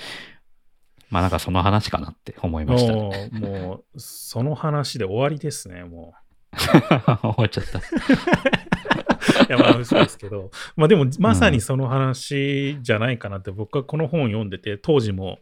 [1.11, 3.29] まあなんかその話かなって思いました、ね。
[3.33, 6.13] もう、もう、その話で終わりですね、も
[6.55, 7.79] 終わっちゃった。
[7.79, 7.81] う。
[9.47, 15.39] いや、まあ、そうですけど、まあでも、まさにその話じゃないかなって、僕はこの本を読んでて、当時も、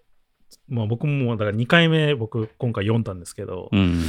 [0.68, 4.02] まあ僕もだから2回目、僕、今回読んだんですけど、うん。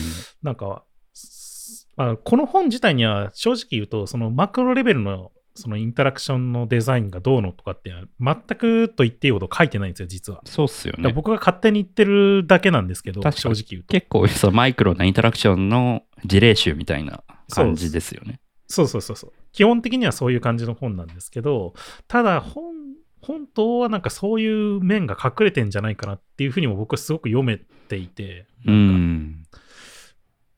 [0.43, 10.41] なんか、すまあ、この本自体には正直言うと、そのマクロレベルのそのインタラクションのデザインがどうのとかって、全くと言っていいほど書いてないんですよ、実は。
[10.45, 11.13] そうっすよね。
[11.13, 13.89] 僕が勝手に言ってるだけなんですけど、正直言うと。
[13.89, 18.41] 結構そうマイクロなインタラクションの事例集みたいな感じですよね。
[18.67, 19.33] そうそうそうそう。
[19.53, 21.75] 基本的にはそういう感じの本なんですけど、
[22.07, 22.75] ただ本、
[23.21, 29.43] 本当はなんかそういう面が隠れてんじゃないかなっていうふうにも僕はすごく読めていて、うなんかん。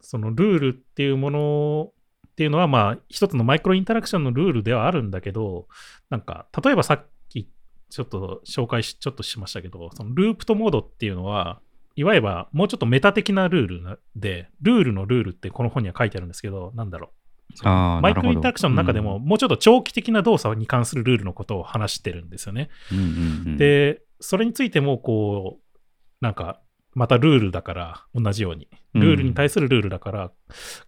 [0.00, 1.92] そのルールっていうもの
[2.33, 5.68] っていうのはまあ一つのマイクロインタラクションのルールではあるんだけど、
[6.11, 7.49] なんか例えばさっき
[7.90, 11.61] ちょっと紹介しちょっとしましたけど、そのループとモードっていうのは、
[11.95, 17.23] いわゆるもうちょっとメタ的なルールなで、ルールのルールってこの本には書いてあるんですけど、なんだろう。
[17.64, 22.70] マイクロインタラクションの中でも、もうちょっと長期的な動作に関するルールのことを話してるんですよね。
[22.91, 23.09] うんうんう
[23.51, 25.78] ん、で、それについても、こう、
[26.22, 26.62] なんか、
[26.95, 28.68] またルールだから、同じように。
[28.95, 30.32] ルールに対するルールだから、っ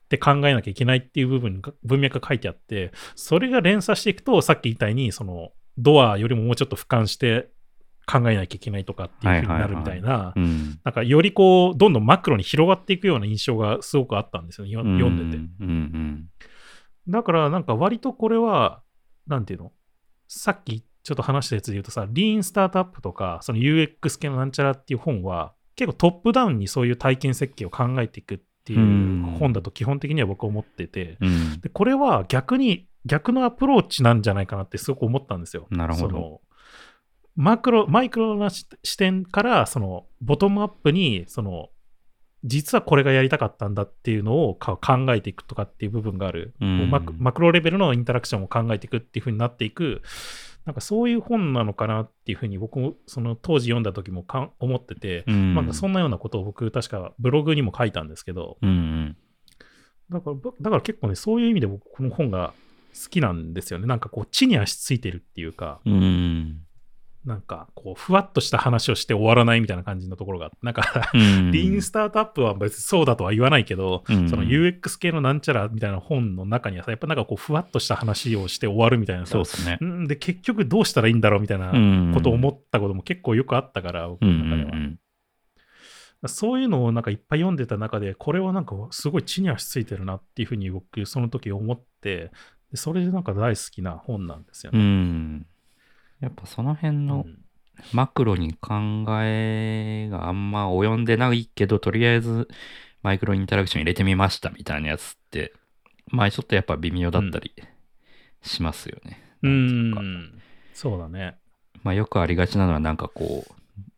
[0.09, 7.48] て考えなきゃいけないっていう部分が、文脈が書いてあって、それが連鎖していくと、さっき言ったように、その、ドアよりももうちょっと俯瞰して
[8.07, 15.42] 考えなきゃいけないとかっていうふうになるみたいな、うん、なんかよりこう、どんどんマクロに広がっていくような印象がすごくあったんですよね、よ読んでて。
[15.61, 16.28] うんうん。
[17.09, 18.82] だからなんか割とこれは、
[19.26, 19.72] なんていうの？
[20.28, 31.61] さっきちょっと話したやつで言うとさ、リーンスタートアップとか、その UX 系のなんちゃらっていう本は、結構トップダウンにそういう体験設計を考えていくっっていう本だと基本的には僕は思ってて、うん。
[31.61, 35.66] でこれは逆に逆のアプローチなんじゃないかなってすごく思ったんですよ。
[35.70, 36.41] なるほどその
[37.37, 41.70] マクロ、マイクロな視視点から、その、ボトムアップに、その、
[42.45, 50.03] 実はこれがやりたかったんだっていうのをか考えていくとかっていう部分がある、うんマクマクロレベルのインタラクションを考えていくっていう風になっていく、
[50.64, 55.54] なんかそういう本なのかなっていう風に僕もその当時読んだ時もかん思ってて、うん。
[55.54, 59.16] なんかそんなようなことを僕確かブログにも書いたんですけど、うんうん。
[60.10, 62.54] だから、ぼだから結構ね、そういう意味で僕この本が
[62.94, 63.86] 好きなんですよね。
[63.86, 66.60] なんかこう、地に足ついてるっていうか、うん。
[67.25, 71.51] なんかこう、ふわっとした話をして終わらないみたいな感じのところがなんか、うん。
[71.53, 79.79] リーンスタートアップは別にそうだとは言わないけど、うんその UX 系のなんちゃらみたいな本の中にはさ、やっぱなんかこう、ふわっとした話をして終わるみたいなさ、そうですね。
[79.83, 84.77] んで、結局どうしたらいいんだろうみたいなうんことを思ったことも結構よくあったから、僕うんの中では。
[84.77, 84.99] うん
[86.27, 92.31] そういうのをなんかいっぱい読んでた中で、これはなんかすごい地に足ついてるなっていうふうに僕、その時思って、
[92.70, 94.83] でそれでなんか大好きな本なんですようね。
[94.83, 95.47] ん。
[96.20, 97.44] やっぱその辺のうん
[97.92, 102.48] マクロに考えがあんま及んでないけど、とりあえず
[103.02, 105.52] マイクロインタラクション入れてみましたみたいなやつって、
[106.06, 107.52] まあちょっとやっぱ微妙だったり
[108.42, 109.20] しますよね。
[109.42, 110.42] うなんていうかん。
[110.72, 111.36] そうだね。
[111.82, 113.52] まあよくありがちなのはなんかこう、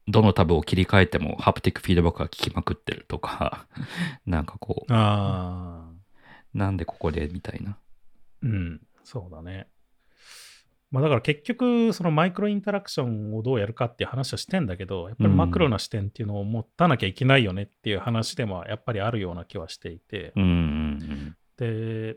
[0.09, 3.67] どのタブを切り替えてもハプティックフィードバックが効きまくってるとか、
[4.27, 5.93] なんかこああ。
[6.55, 7.77] う、なんでここでみたいな。
[8.43, 8.81] うん。
[9.05, 9.69] そうだね。
[10.91, 22.17] まあだから結局、そのマイクロインタラクションをどうやるかっていう話をしてんだけど、やっぱりマクロな視点っていうのを持たなきゃいけないよねっていう話でもやっぱりあるような気はしていて、うんうんで、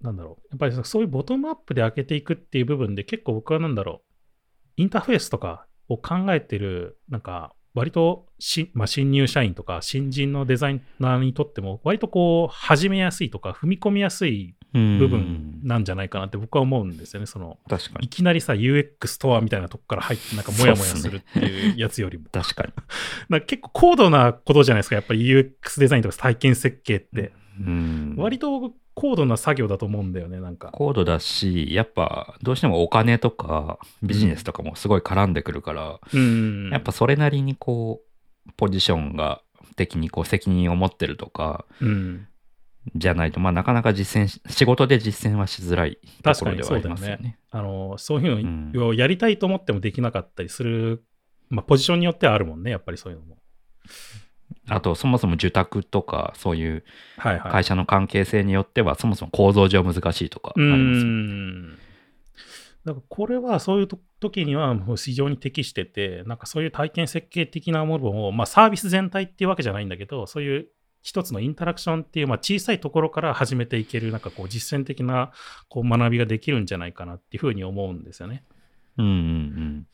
[0.00, 4.02] なんだろう、やっぱりそういうボトムアップで開けていくっていう部分で結構僕はなんだろ
[4.76, 14.57] う、インターフェースとかを考えてる、なんか割とし、まあ、新入社員とか新人のデザイナーにとっても割とこう始めやすいとか踏み込みやすいうん。
[14.72, 17.26] 部分なんじゃないかなって僕は思うんですよね。
[17.26, 18.08] そのい確かに。
[18.08, 22.72] きなりさ UX ストアみたいなとこから入ってなんかモヤモヤするっていうやつよりも、確かに。
[23.40, 28.14] か結構高度なことじゃないですかやっぱり UX デザインとか体験設計って、うん。
[28.16, 30.70] 割と高度な作業だと思うんだよねなんか。
[30.72, 38.02] 高度だし、やっぱどうしてもお金とかビジネスとかもすごい絡んでくるから、うんやっぱそれなりにこ
[38.46, 39.40] う、ポジションが
[39.76, 42.27] 的にこう責任を持ってるとか、うん、
[42.94, 47.38] じゃないと、まあなかなか実践し、仕事で実践はしづらいところではありますよ確かにそうだよね。
[47.50, 51.04] あのそういうのをやりたいと思ってもできなかったりする、
[51.48, 53.38] まあ、ポジションによってはあるもんねやっぱりそういうのも。
[54.70, 56.84] あと、そもそも受託とか、そういう
[57.16, 57.52] はいはい。
[57.52, 61.10] 会社の関係性によっては、そもそも構造上難しいとかあうりますよね。
[61.10, 61.78] ん。
[62.84, 70.68] だからこれはそういうと時にはもう非常に適してて、なんかそういう体験設計的なものを、まあサービス全体っていうわけじゃないんだけど、そういう
[71.08, 75.32] 一つのインタラクションっていう、まあ、小さいところから始めていける、なんかこう実践的な
[75.70, 78.44] こう学びができるんじゃないかなっていうふうに思うんですよね。
[78.98, 79.86] うんうん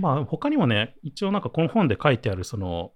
[0.00, 2.90] まあ他にもね、一応なんかこの本で書いてあるその、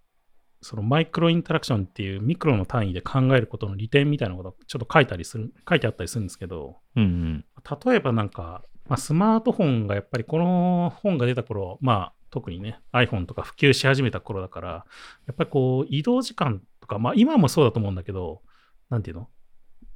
[0.62, 7.04] そのマイクロインタラクションっていうミクロの単位で考えることの利点みたいなことちょっと書いたりする、書いてあったりするんですけど、うん。
[7.04, 7.44] うん
[7.86, 14.68] 例えばなんか、まあ、スマートフォンがやっぱりこの本が出た頃、まあ特にね iPhone とか普及し始めた頃だから、
[15.26, 18.42] やっぱりこう移動時間とか、まあ今もそうだと思うんだけど、
[18.90, 19.28] なんていうの？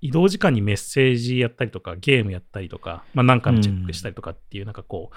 [0.01, 5.17] 移動時間にメッセージやったりとか、ゲームやったりとか、まあなんかのチェックしたりとかっていう、なんかこう、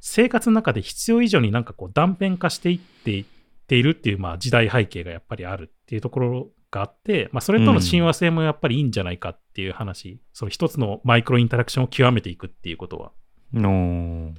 [0.00, 3.24] 生活の中で必要以上になんかこう断片化していっていっ
[3.66, 13.12] ているっていうまあ時代背景がやっぱりあるっていうところがあって、まあそれとの親和性もやっぱりいいんじゃないかっていう話、その一つのマイクロインタラクションを極めていくっていうことは。
[13.54, 13.62] うん。
[13.62, 14.34] の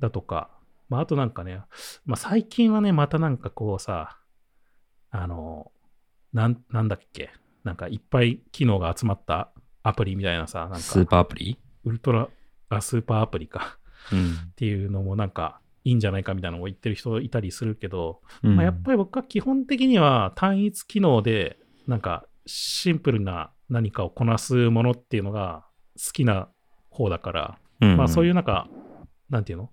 [0.00, 0.50] だとか、
[0.88, 1.60] まあ、あとなんかね、
[2.04, 4.18] まあ、最近はね、またなんかこうさ、
[5.18, 5.72] あの、
[6.32, 7.30] なんなんだっけ、
[7.64, 9.50] なんかいっぱい機能が集まった
[9.82, 11.58] アプリみたいなさ、なんスーかパーアプリ？
[11.84, 12.28] ウルトラ
[12.68, 13.78] あスーパーアプリか。
[14.12, 14.32] うん。
[14.50, 18.56] っていうのもなんかいいんじゃないかみたいなのを言ってる人いたりするけど、うん。
[18.56, 25.64] まあ、やっぱり僕は基本的には単一機能でなんかシンプルな何かをこなすものっていうのが
[25.96, 26.48] 好きな
[26.90, 28.68] 方だから、まあそういううなんか、
[29.30, 29.70] なんていうの？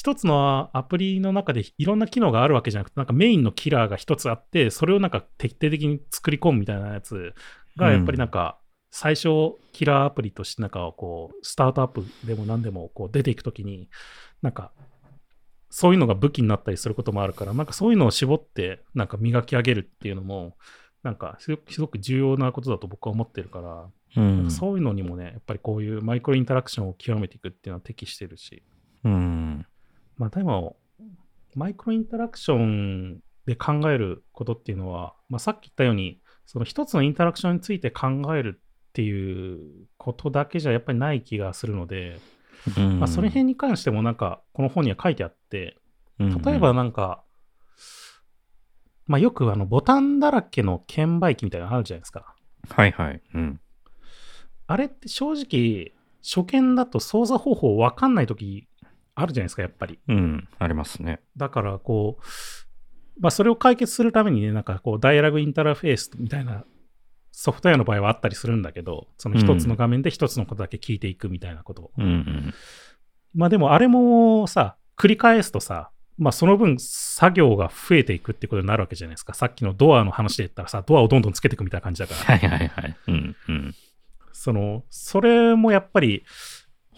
[0.00, 7.34] 一つのアプリの中でいろんな機能があるわけじゃなくて、なんかメインのキラーが一つあって、それをなんか徹底的に作り込むみたいなやつ
[7.76, 8.58] が、やっぱりなんか、
[8.90, 13.90] 最初キラーアプリとしてなんかこう、スタートアップでも何でもこう出ていくときに、
[14.40, 14.72] なんか、
[15.68, 20.56] そういうのが武器になったりすることもあるから、なんかそういうのを絞って、なんか磨き上げるっていうのも、
[21.02, 24.50] なんかすごく重要なことだと僕は思ってるから、うん。
[24.50, 28.62] そういうのにもね、やっぱりこういうマイクロインタラクションを極めていくっていうのは適してるし、
[29.04, 29.66] うん。
[30.20, 30.76] まあでも、
[31.54, 42.20] マイクロインタラクションで考えることっていうのは、まあ、さっき言ったように、その一つのインタラクションについて考えるっていうことだけじゃやっぱりない気がするので、
[42.76, 45.78] うんまあ、その辺に関してもなんかこの本には書いてあって、
[46.18, 47.24] うん例えばなんか、
[49.06, 52.34] まあ、よくあのボタンだらけの券売機みたいなのあるじゃないですか。
[52.68, 53.22] はいはい。
[53.32, 53.60] うん。
[54.66, 58.68] あれって正直、初見だと操作方法わかんないとき
[59.14, 59.98] あるじゃないですか、やっぱり。
[60.08, 60.48] うん。
[60.58, 61.20] ありますね。
[61.36, 66.64] だから、こう、まあ、それを解決するためにね、なんかこう、ダイアログインターフェースみたいな
[67.32, 71.90] ソフトウェアの場合はあったりするんだけど、その一つの画面で一つのことだけ聞いていくみたいなことを。
[71.98, 72.54] うんうん。
[73.34, 79.32] まあでもあれもさ、繰り返すとさ、まあその分作業が増えていくってことになるわけじゃないですか。
[79.34, 82.38] さっきのドアの話で言ったらさ、ドアをどんどんつけていくみたいな感じだから。
[82.38, 82.96] はいはいはい。
[83.08, 83.74] うんうん。
[84.32, 86.24] その、それもやっぱり、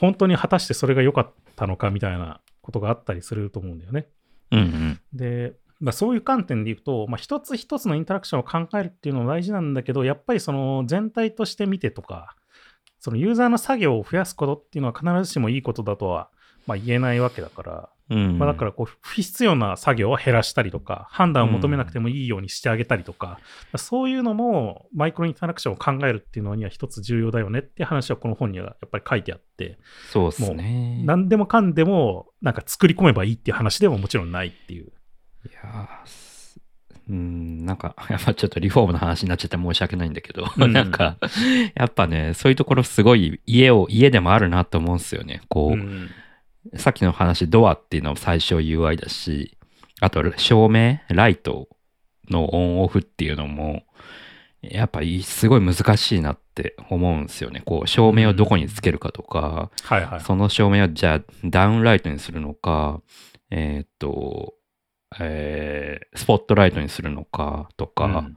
[0.02, 4.08] 本当に果たしてそれが良かったのかみたいなことがあったりすると思うんだよね。
[4.50, 5.00] うんうん。
[5.12, 12.34] で、まあ、そういう観点で言うと、まあ、一つ一つのインタラクションを考えるっていうのも大事なんだけど、やっぱりその全体として見てとか、
[12.98, 16.30] そのユーザーの作業を増やすことっていうのは必ずしもいいことだとは、
[16.66, 18.38] まあ、言えないわけだから、うん。
[18.38, 23.40] まあ、だからこう不必要な作業は減らしたりとか、判断を求めなくてもいいようにしてあげたりとか、
[23.76, 29.78] そういうのもマイクロインタラクションを考えるっていうのには一つ重要だよねって話はこの本にはやっぱり書いてあって、
[30.10, 31.02] そうですね。
[31.04, 34.92] 何でもかんでもなんか作り込めばいいっていう話でももちろんないっていう。
[35.46, 35.88] いや
[37.08, 41.18] うん、なんか、やっぱちょっとリフォームの話になっちゃって申し訳ないんだけど、うん なんか、
[41.74, 45.42] やっぱね、そういうところすごい家を、家でもあるなと思うんですよね。
[45.48, 46.10] こう、うん
[46.76, 49.56] さっきの話、ドアっていうのも最初 UI だし、
[50.00, 51.68] あと照明、ライト
[52.30, 53.82] のオンオフっていうのも、
[54.62, 57.62] やっぱりすごい難しいなって思うんですよね。
[57.64, 60.20] こう、照明をどこにつけるかとか、はいはい。
[60.20, 63.02] その照明をじゃあダウンライトにするのか、
[63.50, 64.54] えーっと、
[65.20, 68.36] えースポットライトにするのかとか、うん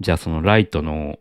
[0.00, 1.18] じゃあそのライトの、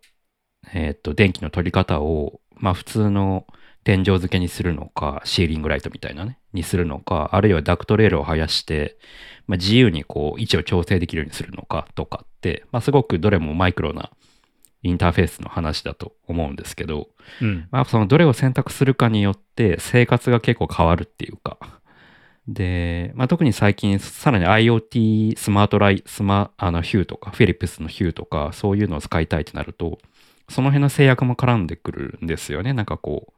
[0.73, 3.45] えーっと、電気の取り方を、まあ普通の
[3.83, 8.97] 天井付けにするのか、シーリングライトみたいなね、にするのか、あるいはダクトレールを生やして、
[9.47, 14.11] まあ、自由にこう位置を調整できるようにするのかとかって、まあすごくどれもマイクロな
[14.83, 17.09] インターフェースの話だと思うんですけど、
[17.41, 17.67] うん。
[17.71, 21.57] まあ、そのどれを選択するかによって生活が結構変わるっていうか。
[22.47, 29.99] で、まあ、特に最近さらに IoT スマートライ、スマ、あのヒューとか、フィリップスのヒューとか、そういうのを使いたいってなると、
[30.49, 32.73] その辺の制約も絡んでくるんですよね。
[32.73, 33.33] なんかこう、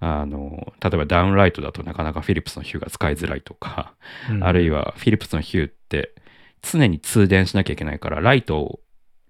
[0.00, 3.94] あの、例えばダウンライトだとなかなかフィリップスのヒューが使いづらいとか、
[4.40, 6.14] あるいは、はフィリップスのヒューって
[6.62, 8.80] 常に通電しなきゃいけないから、ライトを、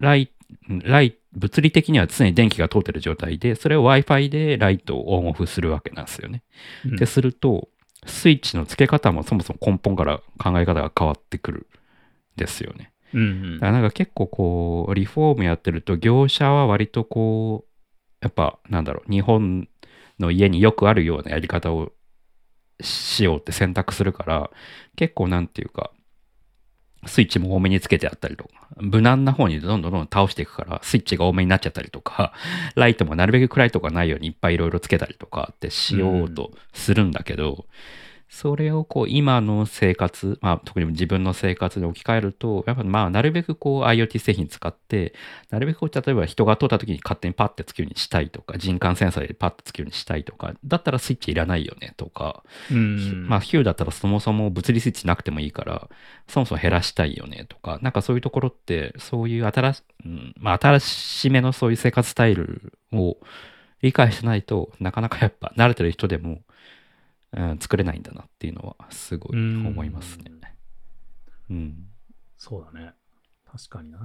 [0.01, 0.31] ライ
[0.69, 6.43] ライ物理的には常に電気が通ってる状態で、それを Wi-Fi でライトをオンオフするわけなんですよね。
[6.85, 7.69] うんで、すると、
[8.07, 11.67] スイッチの付け方もそもそも根本から考え方が変わってくるん
[12.37, 12.93] ですよね。
[13.13, 17.75] うんうんだからなんか結構こう、リフォームやってると、業者は割とこう、
[18.21, 19.69] やっぱなんだろう、日本
[20.19, 21.93] の家によくあるようなやり方を
[22.81, 24.51] しようって選択するから、
[24.97, 25.91] 結構なんていうか、
[27.07, 32.33] スイッチも多めにつけてあったりとか、無難な方にどんどんどんどん倒していくから、スイッチが多めになっちゃったりとか、
[32.77, 37.67] ライトもなるべく暗いとかないようにいっぱいいろいろつけたりとかってしようとするんだけど、
[38.35, 45.15] それをこう今の生活、まあ特に自分の生活に置き換えると、やっぱまあなるべくこう IoT 製品使って、
[45.51, 53.29] なるべくこう例えば人が通った時に勝手にパッてつくようにしたいとか、人感センサーでパッてつくようにしたいとか、だったらスイッチいらないよねとか、うん。
[53.29, 55.89] まあ、ヒューだったらそもそも物理スイッチなくてもいいから、
[56.27, 63.17] そもそも減らしたいよねとか、なんかそういうところって、そういう新し,、うんまあ、新しめのそういう生活スタイルを
[63.81, 66.41] 理解してないとなかなかやっぱ慣れてる人でも、
[67.37, 70.31] うん、作れないんだなっていうのはすごい思いますね。
[71.51, 71.87] うん。
[72.37, 72.93] そうだね。
[73.51, 74.01] 確かにな。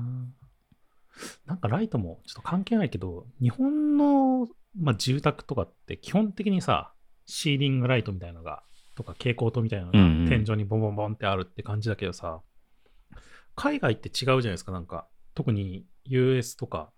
[1.45, 4.47] なんかライトもちょっと関係ないけど、日本の、
[4.79, 6.93] まあ、住宅とかって基本的にさ、
[7.25, 8.63] シーリングライトみたいなのが、
[8.95, 12.41] とか蛍光灯みたいなのがうんうん天井にボンボンボンってあるって感じだけどさ、
[13.55, 15.07] 海外って違うじゃないですか、なんか。
[15.35, 16.91] 特に US とか、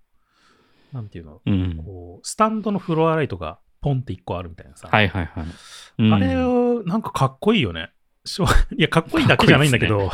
[0.91, 1.77] なんていうの、うん。
[1.83, 4.87] こう、スタンドのフロアライトがポンって1個あるみたいなさ。
[4.91, 5.45] はいはいはい。
[5.99, 7.91] うんあれを、なんかかっこいいよね。
[8.77, 10.09] いや、かっこいいだけじゃないんだけど、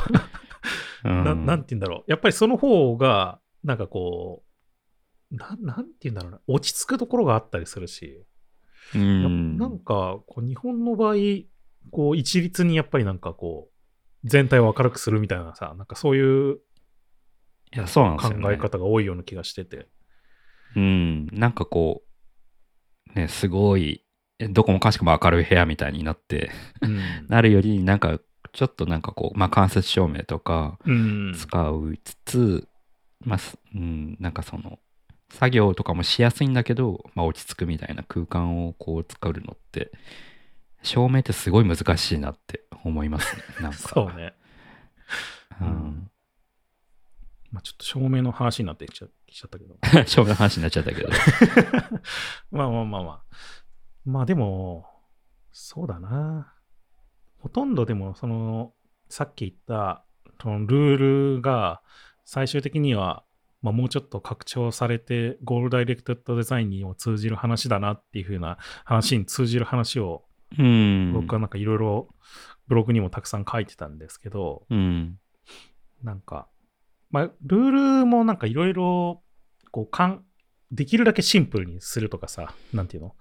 [1.05, 2.11] うんななんて言うんだろう。
[2.11, 4.43] やっぱりその方が、なんかこ
[5.31, 6.41] う、ななんて言うんだろうな。
[6.47, 8.25] 落ち着くところがあったりするし、
[8.95, 9.57] うやん。
[9.57, 11.15] なんかこう日本の場合、
[11.91, 16.59] こう一律にやっぱりなんかこう、全体を明るくするみたいなさ、なんかそういう
[17.73, 18.17] いや、そうなん。
[18.17, 19.87] 考え方が多いような気がしてて。
[20.75, 22.06] うん、なんかこう、
[23.15, 24.03] ね、すごい、
[24.49, 26.51] どこもかしこも明るい部屋みたいになって、
[26.81, 28.19] うんなるより、なんか、
[28.53, 31.33] ちょっとなんかこう、まあ、間接照明とかうん。
[31.37, 32.67] 使いつつ、
[33.23, 34.79] まあ、すうん、なんかその、
[35.29, 39.91] 作業とかもしやすいんだけど、まあ、落ち着くみたいな空間をこう作るのって、
[40.83, 43.43] 照明ってすごい難しいなって思いますね。
[43.61, 43.77] なんか。
[43.77, 44.33] そうね。
[45.61, 46.09] うん。
[47.51, 49.77] まあ、ちょっと照明の話になってきちゃきちゃったけど。
[50.05, 51.09] 照明の話になっちゃったけど。
[52.51, 53.21] まあまあまあまあ。
[54.05, 54.85] まあでも、
[55.51, 56.53] そうだな。
[57.39, 58.73] ほとんどでも、その、
[59.09, 60.03] さっき言った、
[60.41, 61.81] そのルールが
[62.25, 63.23] 最終的には、
[63.61, 70.25] まあ、もうちょっと拡張されて、ゴールダイレクトデザインにも通じる話だなっていう風な話に通じる話を、
[70.57, 71.13] うん。
[71.13, 72.09] 僕はなんかいろいろ
[72.67, 75.19] ブログにもたくさん書いてたんですけど、うん。
[76.03, 76.47] なんか、
[77.09, 79.21] まあ、ルールもなんかいろいろ、
[79.71, 80.23] こう、かん、
[80.71, 83.15] できるだけシンプルにするとかさ、なんていうの？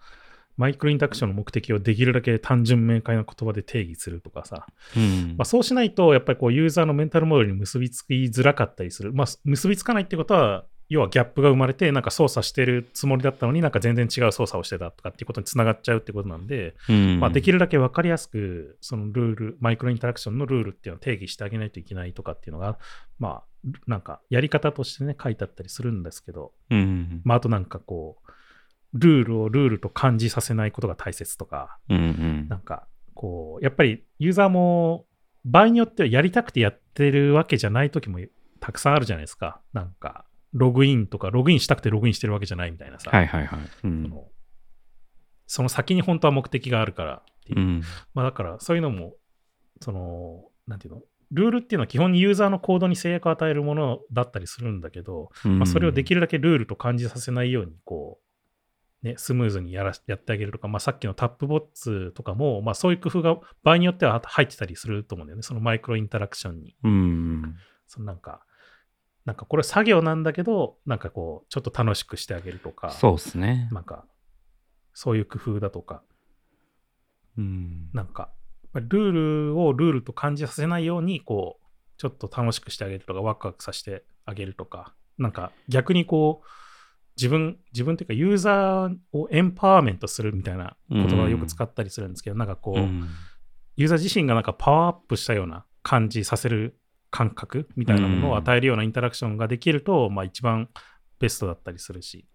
[0.57, 4.67] マイクロインタラクションの目的をできるだけ単純明快な言葉で定義するとかさ、
[4.97, 5.35] うん。
[5.37, 9.13] まあ、そうしないと、やっぱりこう、ユーザーのメンタルモデルに結びつきづらかったりする。
[9.13, 17.21] まあ、結びつかないってことは、要はギャップが生まれて、なんか操作してるつもりだったのになんか全然違う操作をしてたとかっていうことにつながっちゃうってことなんで、うん。
[17.21, 22.79] まあ、できるだけ分かりやすく、そのルール、マイクロインタラクションのルールっていうのを定義してあげないといけないとかっていうのが、
[23.19, 23.45] まあ、
[23.87, 27.21] なんかやり方としてね、書いてあったりするんですけど、うん。
[27.25, 28.31] まあ、あとなんかこう、
[28.95, 35.07] ルールをルールと感じさせないことが大切とか、うんうんなんかこう、やっぱりユーザーも
[35.45, 38.21] 場合によってはやりたくてやってるわけじゃない時も
[38.61, 39.61] たくさんあるじゃないですか。
[39.73, 43.11] なんか、ログインとか、ログインしたくてログインしてるわけじゃないみたいなさ。
[43.11, 43.61] はいはいはい。
[43.61, 44.03] うそん。
[44.05, 44.29] の
[45.47, 47.83] その先に本当は目的があるからっていううん。
[48.15, 49.15] まあだからそういうのも、
[49.81, 56.17] その、なんていうの、ルールっていうのは基本にユーザーの行動に制約を与えるものだったりするんだけど、まあ、それをできる。
[56.17, 58.19] るだけルールと感じさせないように、こ
[59.03, 65.43] う、ね、スムーズにやらやってあげるとか、まあ、さっきのタップボッツとかも、まあ、そういう工夫が場合によっては入ってたりすると思うんだよね。
[65.43, 66.77] そのマイクロインタラクションに。
[66.83, 67.57] うん。
[67.87, 68.45] そのなんか、
[69.25, 73.69] なんかこれ作業なんだけど、なんかこう、ちょっと楽しくしてあげるとか、そうですね。
[73.71, 74.07] なんか、
[74.95, 76.03] そういう工夫だとか、
[77.37, 77.91] うん。
[77.93, 78.33] なんか、
[78.81, 81.67] ルールをルールと感じさせないように、こう、
[81.99, 86.47] ちょっと楽しくしてあげるとか、ワクワクさせてあげるとか、なんか逆にこう、
[87.17, 93.09] 自分、自分っていうかユーザーをエンパワーメントするみたいな言葉をよく使ったりするんですけど、なんかこう、うん
[93.77, 96.79] ユーザー自身がなんかパワーアップしたような感じさせる
[97.11, 100.69] 感覚みたいなものを与えるようなインタラクションができると、まあ一番
[101.21, 102.27] ベストだったりするし。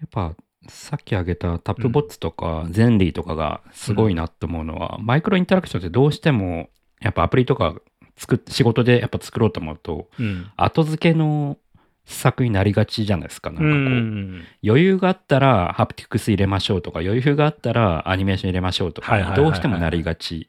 [0.00, 0.36] やっぱ
[0.66, 6.68] さっき挙げたタップボッツとかゼンリーとかがすごいなと思うのは、マイクロインタラクションってどうしても
[7.00, 7.76] やっぱアプリとか
[8.16, 10.50] 作っ仕事でやっぱ作ろうと思うとうん。
[10.56, 11.58] 後付けの
[12.04, 13.50] 施策になりがちじゃないですか。
[13.50, 20.48] なんかこう、うん余裕があったらハプティクス入れましょうとか余裕があったらアニメーション入れましょうとかどうしてもなりがち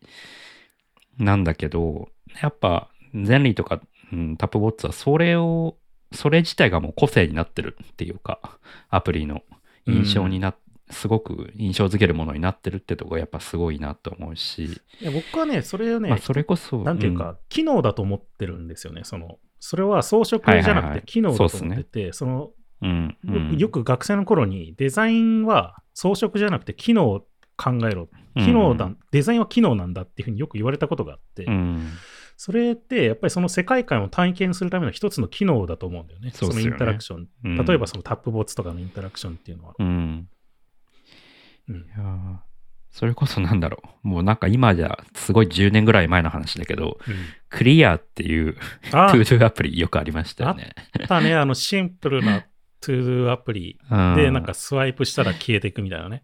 [1.18, 2.10] なんだけど
[2.42, 3.82] やっぱゼンリーとか、
[4.12, 5.76] うん、タップボッツはそれを
[6.12, 8.40] それ自体がもう個性になってるっていうか
[8.90, 9.44] アプリの
[9.90, 10.56] 印象にな、
[10.90, 14.66] すごく印象づけるものになってるってとこがやっぱすごいなと思うし、
[15.02, 19.02] いや僕はね、それをね、まあそれこそなんていうか、機能だと思ってるんですよね。
[19.04, 23.58] その、それは装飾じゃなくて機能だと思ってて、その、うんうん。
[23.58, 27.26] よく学生の頃にデザインは装飾じゃなくて機能を
[27.58, 28.08] 考えろ。
[28.36, 28.98] 機能だ、うん。
[29.12, 31.90] デザインは機能なんだっていうふうによく言われたことがあって、うん
[32.42, 36.32] それってやっぱりその世界観を体験するための一つの機能だと思うんだよね。
[36.34, 37.28] そねのインタラクション。
[37.44, 39.74] うん例えばその Tapbots とかのインタラクションっていうのは。
[39.78, 40.30] うん
[41.68, 42.38] うんいやー
[42.92, 44.08] それこそなんだろう。
[44.08, 46.98] もうなんか今じゃすごい10年ぐらい前の話だけど、
[47.50, 48.56] Clear っていう
[48.94, 50.74] あ ToDo アプリよくありましたよね。
[50.98, 52.46] あったね、あのシンプルな
[52.80, 56.24] ToDo アプリうんで、なんかスワイプしたら消えていくみたいなね。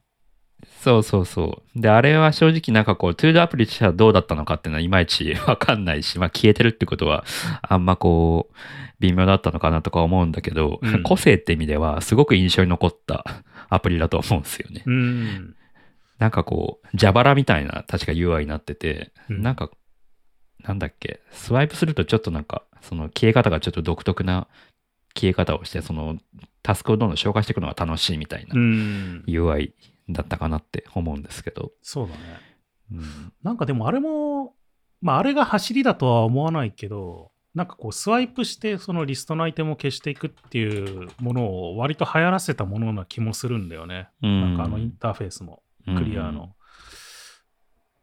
[0.81, 1.81] そうそうそう。
[1.81, 7.25] で、あれは正直なんかこう、 ToDo アプリとしてはどうだったのかっていうのはいまいち わかんないし、まあ消えてるってことは
[7.61, 8.55] あんまこう、
[8.99, 13.25] 微妙だったのかなとか思うんだけど、うん個性って意味ではすごく印象に残った
[13.69, 14.83] アプリだと思うんですよね。
[14.85, 15.55] うん。
[16.19, 19.69] なんかこう、蛇腹みたいな確か UI になってて、うんなんか、
[20.63, 24.47] なんだっけ、スワイプするとちょっとなんか、その消え方がちょっと独特な
[25.15, 26.17] 消え方をして、その
[26.63, 29.71] タスクをどんどん消化していくのが楽しいみたいなうん UI
[30.09, 31.71] だったかなって思うんですけど。
[31.81, 32.19] そうだね。
[32.91, 34.53] うんなんかでもあれも、
[35.01, 44.09] まああれが走りだとは思わないけど、なんかこうスワイプしてそのリストのアイテムを消していくっていうものを割と流行らせたものな気もするんだよね。
[44.21, 46.55] なんかあのインターフェースも、クリアの。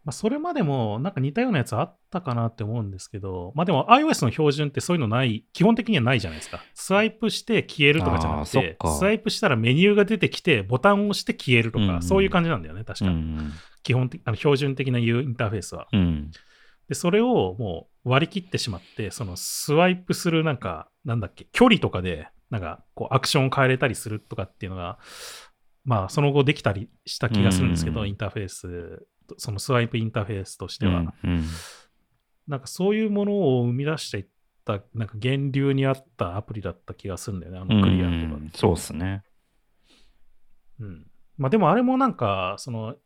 [0.05, 6.61] まあ、それまでもなんか似たようなやつあったかなって思うんですけど、まあでも iOS の標準ってそういうのない、基本的にはないじゃないですか。
[6.75, 13.11] スワイプして消えるとかじゃなくてか、スワイプしたらメニューが出てきて、ボタンを押して消えるとか、うんうんそういう感じなんだよね、確か。
[13.11, 13.53] うん
[13.85, 15.89] 基本的、あの標準的な U インターフェースは。
[15.93, 16.31] うん。
[16.89, 24.99] で、それをもう割り切ってしまって、そのスワイプするなんか、なんだっけ、距離とかで、なんかこうアクションを変えれたりするとかっていうのが、
[25.85, 29.07] まあその後できたりした気がするんですけど、うんインターフェース、
[29.39, 31.01] そのスワイプインターフェースとしては。
[31.01, 31.45] うんうん
[32.49, 34.27] なんかそういうものを生み出していっ
[34.65, 39.23] た、なんか源流にあったアプリだった気がするんだよね、あのクリアとかうんそうっすね。
[40.81, 41.07] うん。
[41.39, 42.97] まあでもあれもなんか、その、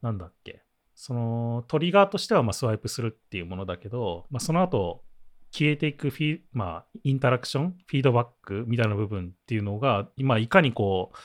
[0.00, 0.62] なんだっけ、
[0.94, 5.02] そのトリガーとしてはまあスワイプするっていうものだけど、まあ、その後
[5.50, 11.16] 消えていくフィ、まあ、インタラクション、フィードバックみたいな部分っていうのが、今いかにこう、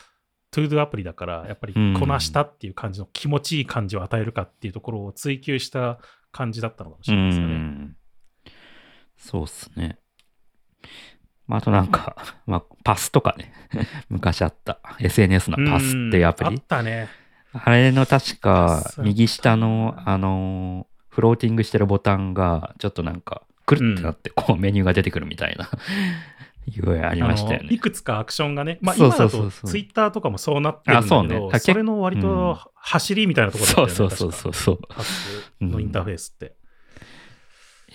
[0.58, 6.00] トゥードゥアプリだから、やっぱりこなしたっていう感じの気持ちいい感じを与えるかっていうところを追求した
[6.32, 7.54] 感じだったのかもしうれないですよね。
[7.54, 7.96] ん。
[9.18, 10.00] そうっすね。
[11.46, 12.16] まあ、あとなんか、
[12.48, 13.54] まあ、パスとかね。
[14.10, 14.80] 昔あった。
[15.00, 16.60] SNS のパスっていうアプうんあっリ。
[16.62, 17.08] たね。
[17.54, 25.68] あれの確か右下の、あのーフローティングしてるボタンが、ちょっとなんか、くるってなって、こうメニューが出てくるみたいな
[26.68, 27.78] UI ありましたよあのいね。
[27.80, 33.96] くつかアクションがね、まあ、今だとツイッターとかもそうなってるんだけど、あそうねそれの割うんと走りみたいなところだったよね。
[33.96, 34.80] そうそうそうそ
[35.60, 36.56] うのインターフェースって。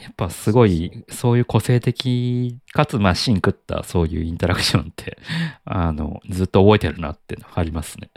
[0.03, 5.16] やっぱすごい、そういう個性的かつ、まあ、芯食ったそういうインタラクションって、
[5.64, 8.11] あの、ずっと覚えてるなっていうのありますね。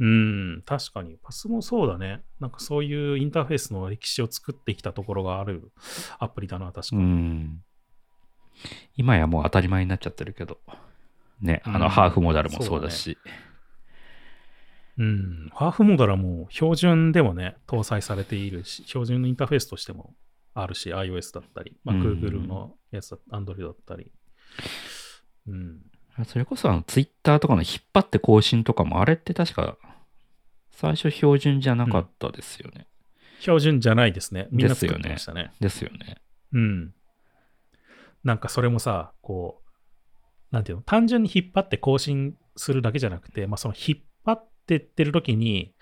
[0.00, 1.16] うん、確かに。
[1.22, 2.22] パスもそうだね。
[2.40, 5.72] なんかそういうインターフェースの歴史を作ってきたところがある
[6.18, 7.04] アプリだな、確かうに。
[7.04, 7.62] ん。
[8.96, 10.58] 今やもう当たり前になっちゃってるけど、
[11.40, 13.18] ね、あの、うんハーフモダルもそうだし、
[14.98, 15.50] うん。
[15.54, 20.14] ハーフモダルはもう標準でもね、搭載されているし、標準のインターフェースとしても
[20.54, 24.12] あるし、iOS だったり、まあ、うん Google のやつだ、Android だったり。
[25.48, 25.80] うん。
[26.26, 29.78] それこそあの、ツイッターとかの引っ張って更新とかも、あれって確か、
[30.70, 32.86] 最初標準じゃなかったですよね。
[33.40, 34.48] 標準じゃないですね。
[34.50, 35.52] みんな作ってましたね。
[35.60, 36.16] ですよね。
[36.52, 36.94] うん。
[38.24, 45.74] なんかそれもさ、こう、なんていうの、単純に引っ張って更新するだけじゃなくて、まあその引っ張ってってる時に、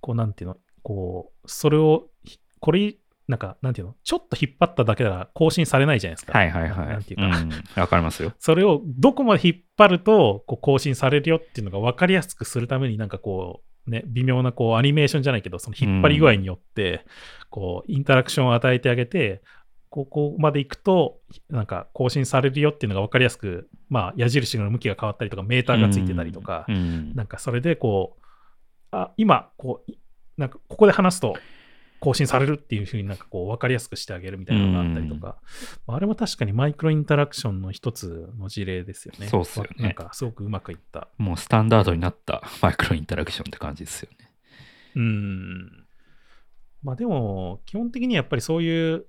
[0.00, 2.96] こうなんていうの、こう、それを、ひこれ、
[3.28, 6.36] なんか、なんていうの、ちょっと引っ張っただけなら更新されないじゃないですか。
[6.36, 6.88] はいはいはい。
[6.88, 8.32] なんていうか、んわかりますよ。
[8.40, 17.04] それをどこまで引っ張るとこう更新されるよっていうのが分かりやすくするためになんかこうね微妙なこうアニメーションじゃないけどその引っ張り具合によって
[17.50, 19.42] こうインタラクションを与えてあげて
[19.90, 27.14] ここまで行くとなんか更新されるよっていうのが分かりやすくまあ矢印の向きが変わったりとかメーターがついてたりとかうん。
[27.14, 28.24] なんかそれでこう
[28.92, 29.98] あ今こうい
[30.36, 31.34] なんかここで話すと
[32.00, 35.36] 更新されるっていうふうになんかこう分かりやすくしてあげるみたいなのがあったりとか、
[35.86, 39.28] あれも確かにマイクロインタラクションの一つの事例ですよね。
[39.28, 41.08] そうっすよねなんかすごくうまくいった。
[41.18, 44.32] もうスタンダードになった マイクロインタラクションって感じですよね。
[44.96, 45.86] うん。
[46.82, 49.04] まあでも、基本的にやっぱりそういう、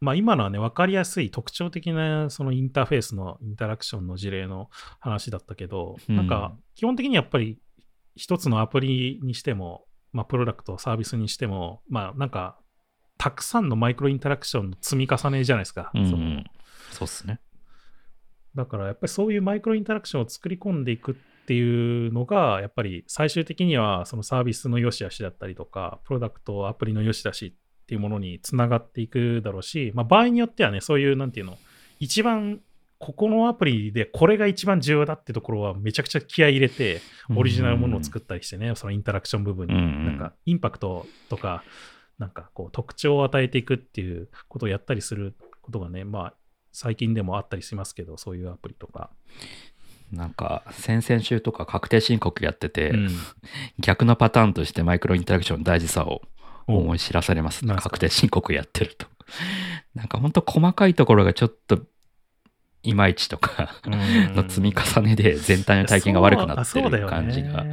[0.00, 4.68] まあ今のはね、分かりやすい特徴的なそのインターフェースのインタラクションの事例の
[5.00, 7.58] 話だったけど、うんなんか基本的にやっぱり
[8.14, 12.58] 一つのアプリにしても、まあプロダクト、サービスにしても、まあなんか
[13.18, 15.90] たくさんのマイクロインタラクションの積み重ねじゃないですか。
[15.94, 16.42] うんその
[16.90, 17.40] そうっすね。
[18.54, 21.14] だからやっぱりそういうマイクロインタラクションを作り込んでいくっ
[21.46, 27.56] ていうのが、やっぱり最終的にはそのサービスの良し悪しだったりとか、プロダクト、アプリの良し悪し
[27.86, 31.56] っていうものにつながっていくだろうし、まあ、場合によってはね、そういう、なんていうの、
[32.00, 32.60] 一番、
[32.98, 37.00] ここのアプリでこれが一番重要だってところはめちゃくちゃ気合い入れて、
[37.36, 40.06] オリジナルものを作ったりしてね、そのインタラクション部分に、うんうん。
[40.06, 41.62] なんかインパクトとか、
[42.18, 46.34] なんかこう特徴を与えていくっていうことをやったりすることがね、まあ
[46.72, 49.10] 最近でもあったりしますけど、そういうアプリとか。
[50.10, 53.08] なんか、先々週とか確定申告やってて、うん。
[53.78, 56.22] 逆のパターンとしてマイクロインタラクションの大事さを
[56.66, 57.66] 思い知らされます。
[57.66, 59.06] 確定申告やってると。
[59.94, 61.80] なんかほんと細かいところがちょっと
[62.82, 67.64] いまいちとか の積み重ねで全体の体験が悪くなってる感じが、